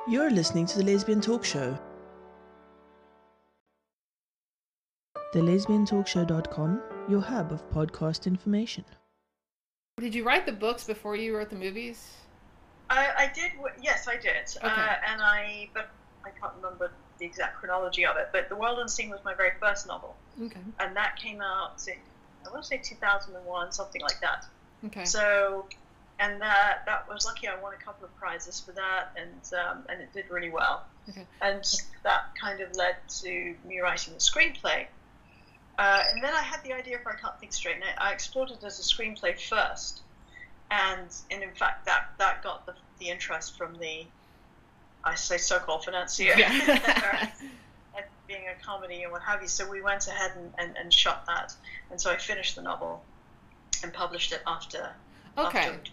You're 0.09 0.31
listening 0.31 0.67
to 0.67 0.79
the 0.79 0.85
Lesbian 0.85 1.21
Talk 1.21 1.45
Show. 1.45 1.79
The 5.35 5.41
TheLesbianTalkShow.com, 5.41 6.83
your 7.09 7.21
hub 7.21 7.53
of 7.53 7.69
podcast 7.71 8.27
information. 8.27 8.85
Did 9.99 10.15
you 10.15 10.25
write 10.25 10.47
the 10.47 10.53
books 10.53 10.85
before 10.85 11.17
you 11.17 11.37
wrote 11.37 11.51
the 11.51 11.57
movies? 11.57 12.15
I, 12.91 13.09
I 13.19 13.33
did. 13.35 13.53
Yes, 13.81 14.09
I 14.09 14.17
did. 14.17 14.57
Uh, 14.63 14.95
and 15.07 15.21
I, 15.21 15.69
but 15.75 15.91
I 16.25 16.31
can't 16.31 16.53
remember 16.57 16.91
the 17.19 17.27
exact 17.27 17.57
chronology 17.57 18.07
of 18.07 18.17
it. 18.17 18.31
But 18.33 18.49
The 18.49 18.57
World 18.57 18.79
Unseen 18.79 19.11
was 19.11 19.21
my 19.25 19.35
very 19.35 19.53
first 19.61 19.87
novel. 19.87 20.17
Okay. 20.41 20.61
and 20.79 20.95
that 20.95 21.17
came 21.17 21.41
out 21.41 21.83
in 21.89 21.97
I 22.47 22.51
want 22.51 22.63
to 22.63 22.69
say 22.69 22.79
2001, 22.79 23.73
something 23.73 24.01
like 24.01 24.21
that. 24.21 24.47
Okay. 24.87 25.05
So, 25.05 25.67
and 26.19 26.41
that 26.41 26.83
that 26.87 27.09
was 27.09 27.27
lucky. 27.27 27.49
I 27.49 27.61
won 27.61 27.73
a 27.75 27.85
couple 27.85 28.05
of 28.07 28.17
prizes 28.17 28.61
for 28.61 28.73
that, 28.73 29.17
and 29.17 29.61
um, 29.61 29.85
and 29.89 30.01
it 30.01 30.13
did 30.13 30.31
really 30.31 30.51
well. 30.51 30.85
Okay. 31.09 31.27
And 31.43 31.65
that 32.05 32.35
kind 32.41 32.61
of 32.61 32.75
led 32.77 32.97
to 33.21 33.55
me 33.67 33.81
writing 33.81 34.15
the 34.15 34.21
screenplay. 34.21 34.87
Uh, 35.79 36.03
and 36.13 36.23
then 36.23 36.35
I 36.35 36.43
had 36.43 36.63
the 36.65 36.73
idea 36.73 36.99
for 36.99 37.13
I 37.13 37.17
Can't 37.17 37.39
Think 37.39 37.53
Straight, 37.53 37.77
and 37.77 37.85
I 37.99 38.11
I 38.11 38.13
explored 38.13 38.51
it 38.51 38.63
as 38.65 38.79
a 38.79 38.83
screenplay 38.83 39.39
first. 39.39 40.01
And, 40.71 41.09
and 41.31 41.43
in 41.43 41.53
fact, 41.53 41.87
that, 41.87 42.11
that 42.19 42.43
got 42.43 42.67
the, 42.67 42.75
the 42.99 43.09
interest 43.09 43.57
from 43.57 43.79
the, 43.79 44.05
I 45.05 45.15
say 45.15 45.39
so-called 45.39 45.85
financier. 45.85 46.35
Yeah. 46.37 47.31
being 48.29 48.45
a 48.47 48.65
comedy 48.65 49.03
and 49.03 49.11
what 49.11 49.23
have 49.23 49.43
you. 49.43 49.49
So 49.49 49.69
we 49.69 49.83
went 49.83 50.07
ahead 50.07 50.33
and, 50.37 50.53
and, 50.59 50.77
and 50.77 50.93
shot 50.93 51.27
that. 51.27 51.55
And 51.91 52.01
so 52.01 52.11
I 52.11 52.17
finished 52.17 52.55
the 52.55 52.63
novel 52.63 53.03
and 53.83 53.93
published 53.93 54.33
it 54.33 54.43
after. 54.47 54.91
okay. 55.37 55.71
After. 55.71 55.91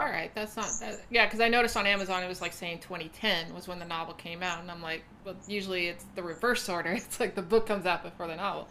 All 0.00 0.06
right. 0.06 0.34
That's 0.34 0.56
not. 0.56 0.66
That, 0.80 1.00
yeah, 1.10 1.26
because 1.26 1.40
I 1.40 1.48
noticed 1.48 1.76
on 1.76 1.86
Amazon 1.86 2.24
it 2.24 2.28
was 2.28 2.40
like 2.40 2.52
saying 2.52 2.80
2010 2.80 3.54
was 3.54 3.68
when 3.68 3.78
the 3.78 3.84
novel 3.84 4.14
came 4.14 4.42
out, 4.42 4.60
and 4.60 4.68
I'm 4.68 4.82
like, 4.82 5.04
well, 5.24 5.36
usually 5.46 5.86
it's 5.86 6.04
the 6.16 6.22
reverse 6.22 6.68
order. 6.68 6.90
It's 6.94 7.20
like 7.20 7.36
the 7.36 7.42
book 7.42 7.66
comes 7.66 7.86
out 7.86 8.02
before 8.02 8.26
the 8.26 8.36
novel. 8.36 8.66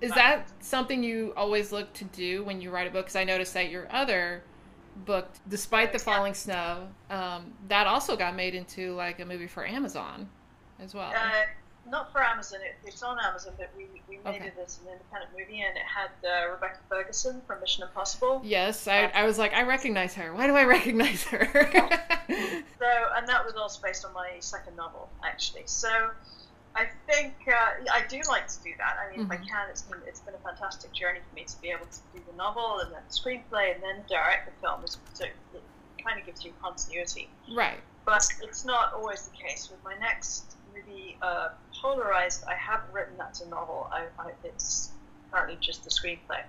Is 0.00 0.12
that 0.12 0.46
something 0.60 1.02
you 1.02 1.32
always 1.36 1.72
look 1.72 1.92
to 1.94 2.04
do 2.04 2.44
when 2.44 2.60
you 2.60 2.70
write 2.70 2.86
a 2.86 2.90
book? 2.90 3.06
Because 3.06 3.16
I 3.16 3.24
noticed 3.24 3.54
that 3.54 3.70
your 3.70 3.88
other 3.90 4.44
book, 5.04 5.28
despite 5.48 5.92
the 5.92 5.98
falling 5.98 6.34
snow, 6.34 6.88
um, 7.10 7.52
that 7.68 7.86
also 7.86 8.16
got 8.16 8.34
made 8.36 8.54
into 8.54 8.94
like 8.94 9.20
a 9.20 9.24
movie 9.24 9.46
for 9.46 9.66
Amazon 9.66 10.28
as 10.80 10.94
well. 10.94 11.12
Uh, 11.14 11.30
not 11.90 12.12
for 12.12 12.22
Amazon. 12.22 12.60
It, 12.62 12.76
it's 12.86 13.02
on 13.02 13.18
Amazon, 13.18 13.54
but 13.58 13.70
we, 13.76 13.86
we 14.08 14.18
made 14.24 14.36
Okay. 14.36 14.46
it 14.48 14.54
as 14.62 14.78
an 14.84 14.92
independent 14.92 15.30
movie, 15.38 15.62
and 15.62 15.76
it 15.76 15.82
had 15.84 16.10
uh, 16.22 16.50
Rebecca 16.52 16.78
Ferguson 16.88 17.40
from 17.46 17.60
Mission 17.60 17.82
Impossible. 17.84 18.42
yes, 18.44 18.86
I, 18.86 19.04
I 19.14 19.24
was 19.24 19.38
like, 19.38 19.54
I 19.54 19.62
recognize 19.62 20.14
her. 20.14 20.34
Why 20.34 20.46
do 20.46 20.54
I 20.56 20.64
recognize 20.64 21.24
her? 21.24 21.46
So, 22.78 22.86
and 23.16 23.26
that 23.26 23.44
was 23.44 23.54
also 23.54 23.80
based 23.82 24.04
on 24.04 24.12
my 24.12 24.32
second 24.38 24.76
novel, 24.76 25.08
actually. 25.24 25.62
So, 25.66 26.10
I 26.74 26.86
think 27.06 27.34
uh, 27.48 27.84
I 27.92 28.02
do 28.08 28.20
like 28.28 28.46
to 28.48 28.62
do 28.62 28.70
that. 28.78 28.96
I 29.04 29.10
mean, 29.10 29.24
if 29.26 29.30
I 29.30 29.36
Mhm. 29.36 29.48
can, 29.48 29.68
it's 29.70 29.82
been 29.82 30.00
it's 30.06 30.20
been 30.20 30.34
a 30.34 30.38
fantastic 30.38 30.92
journey 30.92 31.20
for 31.28 31.34
me 31.34 31.44
to 31.44 31.60
be 31.60 31.70
able 31.70 31.86
to 31.86 31.98
do 32.12 32.22
the 32.30 32.36
novel 32.36 32.80
and 32.80 32.92
then 32.92 33.02
the 33.06 33.12
screenplay 33.12 33.74
and 33.74 33.82
then 33.82 34.04
direct 34.08 34.46
the 34.46 34.52
film. 34.60 34.82
It's, 34.84 34.96
so 35.14 35.24
it 35.24 35.64
kind 36.04 36.20
of 36.20 36.26
gives 36.26 36.44
you 36.44 36.52
continuity. 36.62 37.28
right. 37.54 37.80
But 38.04 38.26
it's 38.42 38.64
not 38.64 38.94
always 38.94 39.26
the 39.28 39.36
case. 39.36 39.68
With 39.70 39.82
my 39.84 39.94
next 39.98 40.56
movie, 40.74 41.18
uh, 41.20 41.48
Polarized, 41.82 42.44
I 42.48 42.54
haven't 42.54 42.92
written 42.92 43.16
that 43.18 43.40
a 43.44 43.48
novel. 43.48 43.88
I, 43.92 44.06
I, 44.18 44.30
it's 44.44 44.92
currently 45.30 45.58
just 45.60 45.84
the 45.84 45.90
screenplay. 45.90 46.42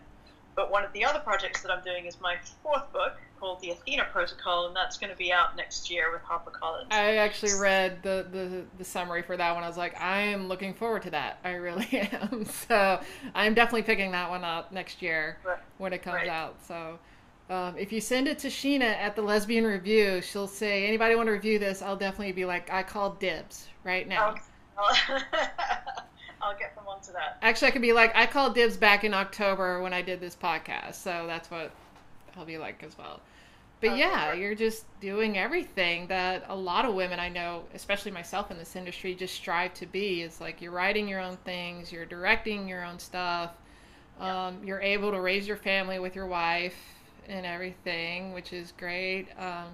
But 0.55 0.71
one 0.71 0.83
of 0.85 0.93
the 0.93 1.03
other 1.05 1.19
projects 1.19 1.61
that 1.63 1.71
I'm 1.71 1.83
doing 1.83 2.05
is 2.05 2.19
my 2.21 2.37
fourth 2.63 2.91
book 2.93 3.17
called 3.39 3.59
The 3.61 3.71
Athena 3.71 4.07
Protocol, 4.11 4.67
and 4.67 4.75
that's 4.75 4.97
going 4.97 5.11
to 5.11 5.15
be 5.17 5.31
out 5.31 5.55
next 5.55 5.89
year 5.89 6.11
with 6.11 6.21
HarperCollins. 6.23 6.87
I 6.91 7.15
actually 7.17 7.53
read 7.59 8.03
the, 8.03 8.25
the, 8.31 8.63
the 8.77 8.83
summary 8.83 9.21
for 9.21 9.37
that 9.37 9.53
one. 9.55 9.63
I 9.63 9.67
was 9.67 9.77
like, 9.77 9.99
I 9.99 10.19
am 10.21 10.47
looking 10.47 10.73
forward 10.73 11.03
to 11.03 11.11
that. 11.11 11.39
I 11.43 11.51
really 11.51 11.87
am. 12.11 12.45
So 12.45 12.99
I'm 13.33 13.53
definitely 13.53 13.83
picking 13.83 14.11
that 14.11 14.29
one 14.29 14.43
up 14.43 14.71
next 14.71 15.01
year 15.01 15.37
Right. 15.45 15.57
when 15.77 15.93
it 15.93 16.01
comes 16.01 16.15
Right. 16.15 16.27
out. 16.27 16.55
So 16.67 16.99
um, 17.49 17.75
if 17.77 17.91
you 17.91 18.01
send 18.01 18.27
it 18.27 18.37
to 18.39 18.47
Sheena 18.47 18.81
at 18.81 19.15
the 19.15 19.21
Lesbian 19.21 19.65
Review, 19.65 20.21
she'll 20.21 20.47
say, 20.47 20.85
anybody 20.85 21.15
want 21.15 21.27
to 21.27 21.31
review 21.31 21.57
this? 21.59 21.81
I'll 21.81 21.95
definitely 21.95 22.33
be 22.33 22.45
like, 22.45 22.71
I 22.71 22.83
call 22.83 23.11
dibs 23.11 23.67
right 23.83 24.07
now. 24.07 24.35
I'll, 24.77 24.95
I'll, 25.09 25.21
I'll 26.41 26.57
get 26.57 26.73
them 26.75 26.85
onto 26.87 27.11
that. 27.13 27.37
Actually, 27.41 27.67
I 27.69 27.71
could 27.71 27.81
be 27.81 27.91
like, 27.93 28.15
I 28.15 28.25
called 28.25 28.55
dibs 28.55 28.77
back 28.77 29.03
in 29.03 29.13
October 29.13 29.81
when 29.81 29.93
I 29.93 30.01
did 30.01 30.19
this 30.21 30.35
podcast. 30.35 30.95
So 30.95 31.25
that's 31.27 31.49
what 31.51 31.71
Be 32.45 32.57
like 32.57 32.83
as 32.83 32.97
well. 32.97 33.21
But 33.81 33.91
Okay, 33.91 33.99
yeah, 33.99 34.33
you're 34.33 34.55
just 34.55 34.85
doing 34.99 35.37
everything 35.37 36.07
that 36.07 36.43
a 36.49 36.55
lot 36.55 36.83
of 36.85 36.95
women 36.95 37.19
I 37.19 37.29
know, 37.29 37.63
especially 37.73 38.11
myself 38.11 38.51
in 38.51 38.57
this 38.57 38.75
industry, 38.75 39.15
just 39.15 39.33
strive 39.35 39.73
to 39.75 39.85
be. 39.85 40.21
It's 40.23 40.41
like 40.41 40.61
you're 40.61 40.71
writing 40.73 41.07
your 41.07 41.21
own 41.21 41.37
things, 41.45 41.91
you're 41.91 42.05
directing 42.05 42.67
your 42.67 42.83
own 42.83 42.99
stuff, 42.99 43.51
Yeah. 44.19 44.47
um, 44.47 44.63
you're 44.65 44.81
able 44.81 45.11
to 45.11 45.21
raise 45.21 45.47
your 45.47 45.57
family 45.57 45.97
with 45.99 46.13
your 46.15 46.25
wife 46.27 46.75
and 47.27 47.45
everything, 47.45 48.33
which 48.33 48.51
is 48.53 48.73
great. 48.77 49.27
Um, 49.37 49.67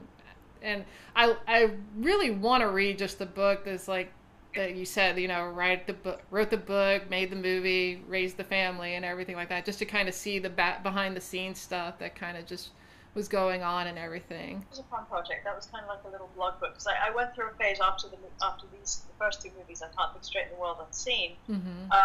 and 0.62 0.86
I 1.16 1.36
I 1.48 1.72
really 1.98 2.32
want 2.32 2.62
to 2.62 2.70
read 2.70 2.98
just 3.00 3.18
the 3.20 3.26
book 3.26 3.66
that's 3.66 3.88
like 3.88 4.12
that 4.56 4.76
you 4.76 4.86
said, 4.86 5.20
you 5.20 5.28
know, 5.28 5.46
write 5.48 5.88
the 5.88 5.94
book, 5.94 6.22
wrote 6.32 6.50
the 6.50 6.58
book, 6.58 7.10
made 7.10 7.30
the 7.30 7.36
movie, 7.36 8.02
raised 8.08 8.38
the 8.38 8.44
family, 8.44 8.96
and 8.96 9.06
everything 9.06 9.36
like 9.36 9.50
that, 9.50 9.66
just 9.66 9.80
to 9.80 9.86
kind 9.86 10.08
of 10.10 10.16
see 10.16 10.40
the 10.40 10.50
back 10.50 10.84
behind 10.84 11.16
the 11.16 11.22
scenes 11.22 11.60
stuff 11.60 12.00
that 12.00 12.16
kind 12.16 12.38
of 12.38 12.46
just 12.46 12.70
was 13.14 13.28
going 13.30 13.64
on 13.64 13.88
and 13.88 13.98
everything. 13.98 14.58
It 14.58 14.70
was 14.70 14.80
a 14.80 14.84
fun 14.84 15.06
project. 15.06 15.46
That 15.46 15.56
was 15.56 15.68
kind 15.68 15.84
of 15.84 15.90
like 15.90 16.04
a 16.06 16.10
little 16.10 16.30
blog 16.36 16.60
book. 16.60 16.72
Because 16.74 16.88
I, 16.88 17.10
I 17.12 17.16
went 17.16 17.34
through 17.34 17.48
a 17.48 17.54
phase 17.58 17.80
after 17.82 18.08
the 18.10 18.18
after 18.46 18.66
these 18.78 19.04
the 19.08 19.24
first 19.24 19.42
two 19.42 19.50
movies, 19.58 19.82
I 19.82 19.88
Can't 19.96 20.12
Think 20.14 20.26
Straight 20.26 20.46
in 20.48 20.56
the 20.56 20.60
World 20.60 20.78
Unseen, 20.86 21.34
Mm-hmm. 21.50 21.92
uh, 21.92 21.96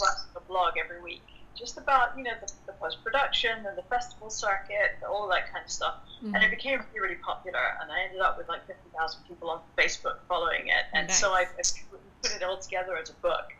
writing 0.00 0.30
a 0.36 0.40
blog 0.40 0.74
every 0.82 1.02
week, 1.02 1.26
just 1.54 1.78
about 1.78 2.16
you 2.16 2.24
know 2.24 2.32
the, 2.40 2.52
the 2.66 2.72
post 2.72 3.02
production 3.04 3.66
and 3.66 3.76
the 3.76 3.82
festival 3.82 4.30
circuit, 4.30 4.98
all 5.08 5.28
that 5.28 5.52
kind 5.52 5.64
of 5.64 5.70
stuff. 5.70 5.94
Mm-hmm. 6.22 6.34
And 6.34 6.44
it 6.44 6.50
became 6.50 6.80
really, 6.94 7.08
really 7.08 7.20
popular, 7.22 7.60
and 7.80 7.90
I 7.90 8.04
ended 8.04 8.20
up 8.20 8.38
with 8.38 8.48
like 8.48 8.66
fifty 8.66 8.88
thousand 8.96 9.22
people 9.28 9.50
on 9.50 9.60
Facebook 9.76 10.16
following 10.28 10.68
it, 10.68 10.84
and 10.92 11.10
so 11.10 11.32
I, 11.32 11.42
I 11.42 11.62
put 12.22 12.36
it 12.36 12.42
all 12.42 12.58
together 12.58 12.96
as 12.96 13.10
a 13.10 13.14
book. 13.14 13.52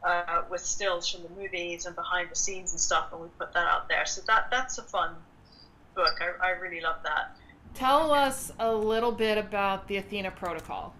Uh, 0.00 0.44
with 0.48 0.60
stills 0.60 1.08
from 1.08 1.24
the 1.24 1.28
movies 1.30 1.84
and 1.84 1.96
behind 1.96 2.30
the 2.30 2.36
scenes 2.36 2.70
and 2.70 2.80
stuff, 2.80 3.08
and 3.12 3.20
we 3.20 3.26
put 3.36 3.52
that 3.52 3.66
out 3.66 3.88
there. 3.88 4.06
So 4.06 4.22
that 4.28 4.46
that's 4.48 4.78
a 4.78 4.82
fun 4.82 5.16
book. 5.96 6.20
I, 6.20 6.46
I 6.46 6.50
really 6.50 6.80
love 6.80 6.98
that. 7.02 7.36
Tell 7.74 8.12
us 8.12 8.52
a 8.60 8.72
little 8.72 9.10
bit 9.10 9.38
about 9.38 9.88
the 9.88 9.96
Athena 9.96 10.30
Protocol. 10.30 10.94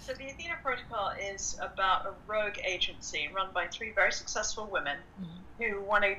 So 0.00 0.12
the 0.12 0.28
Athena 0.28 0.56
Protocol 0.62 1.12
is 1.32 1.58
about 1.60 2.06
a 2.06 2.12
rogue 2.26 2.58
agency 2.64 3.28
run 3.34 3.48
by 3.52 3.66
three 3.68 3.92
very 3.92 4.12
successful 4.12 4.68
women 4.70 4.98
mm-hmm. 5.20 5.38
Who 5.58 5.80
want 5.80 6.04
to 6.04 6.16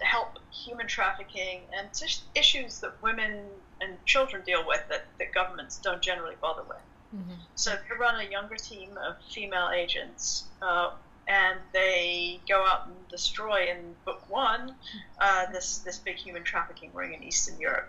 help 0.00 0.38
human 0.50 0.86
trafficking 0.86 1.60
and 1.76 1.88
issues 2.34 2.80
that 2.80 3.02
women 3.02 3.44
and 3.80 4.04
children 4.06 4.42
deal 4.44 4.66
with 4.66 4.82
that, 4.88 5.06
that 5.18 5.32
governments 5.32 5.78
don't 5.78 6.02
generally 6.02 6.36
bother 6.40 6.62
with. 6.62 6.78
Mm-hmm. 7.14 7.34
So 7.54 7.70
they 7.70 7.96
run 7.98 8.20
a 8.24 8.30
younger 8.30 8.56
team 8.56 8.90
of 8.96 9.16
female 9.30 9.70
agents, 9.74 10.44
uh, 10.62 10.90
and 11.26 11.58
they 11.72 12.40
go 12.48 12.64
out 12.64 12.86
and 12.86 12.96
destroy 13.08 13.68
in 13.70 13.94
book 14.04 14.22
one 14.28 14.74
uh, 15.20 15.46
this 15.52 15.78
this 15.78 15.98
big 15.98 16.16
human 16.16 16.44
trafficking 16.44 16.90
ring 16.94 17.14
in 17.14 17.22
Eastern 17.22 17.58
Europe. 17.58 17.88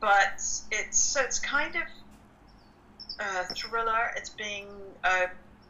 But 0.00 0.42
it's 0.70 0.98
so 0.98 1.22
it's 1.22 1.38
kind 1.38 1.76
of 1.76 1.82
a 3.20 3.54
thriller. 3.54 4.12
It's 4.16 4.30
being 4.30 4.66
uh, 5.02 5.26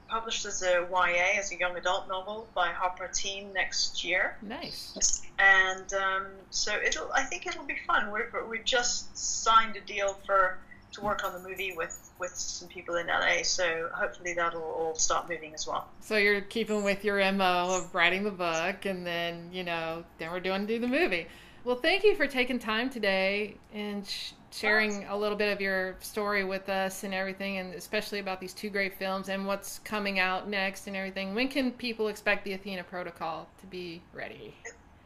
published 0.08 0.44
as 0.46 0.62
a 0.62 0.86
YA, 0.90 1.38
as 1.38 1.52
a 1.52 1.58
young 1.58 1.76
adult 1.76 2.08
novel 2.08 2.48
by 2.54 2.68
Harper 2.68 3.08
Teen 3.12 3.52
next 3.52 4.04
year. 4.04 4.36
Nice. 4.42 5.22
And 5.38 5.92
um, 5.94 6.26
so 6.50 6.72
it'll, 6.84 7.10
I 7.12 7.22
think 7.22 7.46
it'll 7.46 7.64
be 7.64 7.78
fun. 7.86 8.10
We're, 8.10 8.46
we 8.48 8.60
just 8.60 9.16
signed 9.16 9.76
a 9.76 9.80
deal 9.80 10.14
for 10.24 10.58
to 10.92 11.00
work 11.02 11.24
on 11.24 11.32
the 11.32 11.48
movie 11.48 11.74
with 11.76 12.10
with 12.18 12.34
some 12.34 12.68
people 12.68 12.96
in 12.96 13.06
LA. 13.06 13.42
So 13.42 13.88
hopefully 13.92 14.34
that'll 14.34 14.62
all 14.62 14.94
start 14.94 15.28
moving 15.28 15.54
as 15.54 15.66
well. 15.66 15.88
So 16.00 16.16
you're 16.16 16.40
keeping 16.40 16.82
with 16.84 17.04
your 17.04 17.20
mo 17.32 17.76
of 17.76 17.94
writing 17.94 18.24
the 18.24 18.30
book, 18.30 18.84
and 18.86 19.06
then 19.06 19.50
you 19.52 19.64
know, 19.64 20.04
then 20.18 20.32
we're 20.32 20.40
doing 20.40 20.66
do 20.66 20.78
the 20.78 20.88
movie. 20.88 21.26
Well, 21.64 21.76
thank 21.76 22.04
you 22.04 22.14
for 22.14 22.26
taking 22.26 22.58
time 22.58 22.90
today 22.90 23.56
and 23.74 24.06
sh- 24.06 24.32
sharing 24.50 25.04
a 25.04 25.16
little 25.16 25.36
bit 25.36 25.52
of 25.52 25.60
your 25.60 25.96
story 26.00 26.44
with 26.44 26.68
us 26.68 27.04
and 27.04 27.12
everything, 27.12 27.58
and 27.58 27.74
especially 27.74 28.18
about 28.18 28.40
these 28.40 28.52
two 28.52 28.70
great 28.70 28.94
films 28.94 29.28
and 29.28 29.46
what's 29.46 29.78
coming 29.80 30.18
out 30.18 30.48
next 30.48 30.86
and 30.86 30.96
everything. 30.96 31.34
When 31.34 31.48
can 31.48 31.72
people 31.72 32.08
expect 32.08 32.44
the 32.44 32.52
Athena 32.52 32.84
Protocol 32.84 33.48
to 33.60 33.66
be 33.66 34.02
ready? 34.12 34.54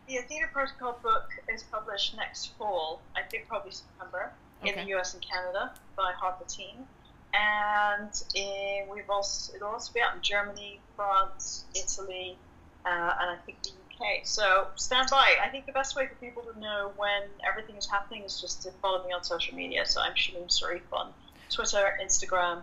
The 0.09 0.17
Athena 0.17 0.47
Protocol 0.53 0.99
book 1.03 1.31
is 1.53 1.63
published 1.63 2.17
next 2.17 2.57
fall. 2.59 3.01
I 3.17 3.23
think 3.23 3.47
probably 3.49 3.73
September 3.73 4.33
okay. 4.63 4.73
in 4.73 4.85
the 4.85 4.91
U.S. 4.91 5.15
and 5.15 5.25
Canada 5.25 5.73
by 5.97 6.13
Harper 6.17 6.45
Teen, 6.49 6.87
and 7.33 8.23
in, 8.35 8.87
we've 8.93 9.09
also 9.09 9.55
it'll 9.55 9.69
also 9.69 9.93
be 9.93 10.01
out 10.01 10.17
in 10.17 10.23
Germany, 10.23 10.81
France, 10.97 11.65
Italy, 11.75 12.37
uh, 12.85 12.89
and 13.21 13.31
I 13.31 13.37
think 13.47 13.63
the 13.63 13.71
Okay, 14.01 14.23
so 14.25 14.69
stand 14.77 15.09
by. 15.11 15.35
I 15.45 15.49
think 15.49 15.67
the 15.67 15.73
best 15.73 15.95
way 15.95 16.07
for 16.07 16.15
people 16.15 16.43
to 16.43 16.59
know 16.59 16.91
when 16.97 17.23
everything 17.47 17.77
is 17.77 17.87
happening 17.87 18.23
is 18.23 18.41
just 18.41 18.63
to 18.63 18.71
follow 18.81 19.07
me 19.07 19.13
on 19.13 19.23
social 19.23 19.55
media. 19.55 19.85
So 19.85 20.01
I'm 20.01 20.15
Shamim 20.15 20.49
Sarif 20.49 20.81
on 20.91 21.13
Twitter, 21.51 21.99
Instagram, 22.03 22.63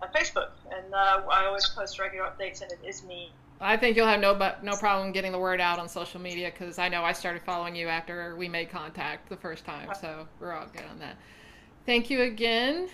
and 0.00 0.12
Facebook. 0.12 0.50
And 0.70 0.94
uh, 0.94 1.22
I 1.28 1.46
always 1.46 1.68
post 1.68 1.98
regular 1.98 2.26
updates, 2.26 2.62
and 2.62 2.70
it 2.70 2.78
is 2.86 3.02
me. 3.02 3.32
I 3.60 3.76
think 3.76 3.96
you'll 3.96 4.06
have 4.06 4.20
no 4.20 4.36
but 4.36 4.62
no 4.62 4.76
problem 4.76 5.10
getting 5.10 5.32
the 5.32 5.38
word 5.38 5.60
out 5.60 5.80
on 5.80 5.88
social 5.88 6.20
media 6.20 6.52
because 6.56 6.78
I 6.78 6.88
know 6.88 7.02
I 7.02 7.10
started 7.10 7.42
following 7.42 7.74
you 7.74 7.88
after 7.88 8.36
we 8.36 8.48
made 8.48 8.70
contact 8.70 9.28
the 9.28 9.36
first 9.36 9.64
time, 9.64 9.88
so 10.00 10.28
we're 10.38 10.52
all 10.52 10.66
good 10.72 10.84
on 10.88 11.00
that. 11.00 11.16
Thank 11.86 12.08
you 12.08 12.22
again. 12.22 12.88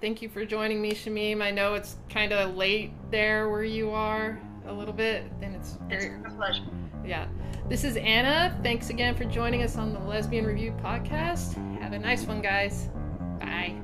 Thank 0.00 0.22
you 0.22 0.28
for 0.28 0.44
joining 0.44 0.82
me, 0.82 0.90
Shamim. 0.90 1.40
I 1.40 1.52
know 1.52 1.74
it's 1.74 1.98
kind 2.10 2.32
of 2.32 2.56
late 2.56 2.90
there 3.12 3.48
where 3.48 3.62
you 3.62 3.92
are 3.92 4.40
a 4.66 4.72
little 4.72 4.92
bit, 4.92 5.22
and 5.40 5.54
it's 5.54 5.78
very. 5.88 6.06
It's 6.06 6.26
a 6.26 6.30
pleasure 6.30 6.64
yeah. 7.04 7.26
This 7.68 7.84
is 7.84 7.96
Anna. 7.96 8.58
Thanks 8.62 8.90
again 8.90 9.14
for 9.14 9.24
joining 9.24 9.62
us 9.62 9.76
on 9.76 9.92
the 9.92 10.00
Lesbian 10.00 10.46
Review 10.46 10.72
podcast. 10.82 11.54
Have 11.80 11.92
a 11.92 11.98
nice 11.98 12.24
one, 12.24 12.40
guys. 12.40 12.88
Bye. 13.40 13.76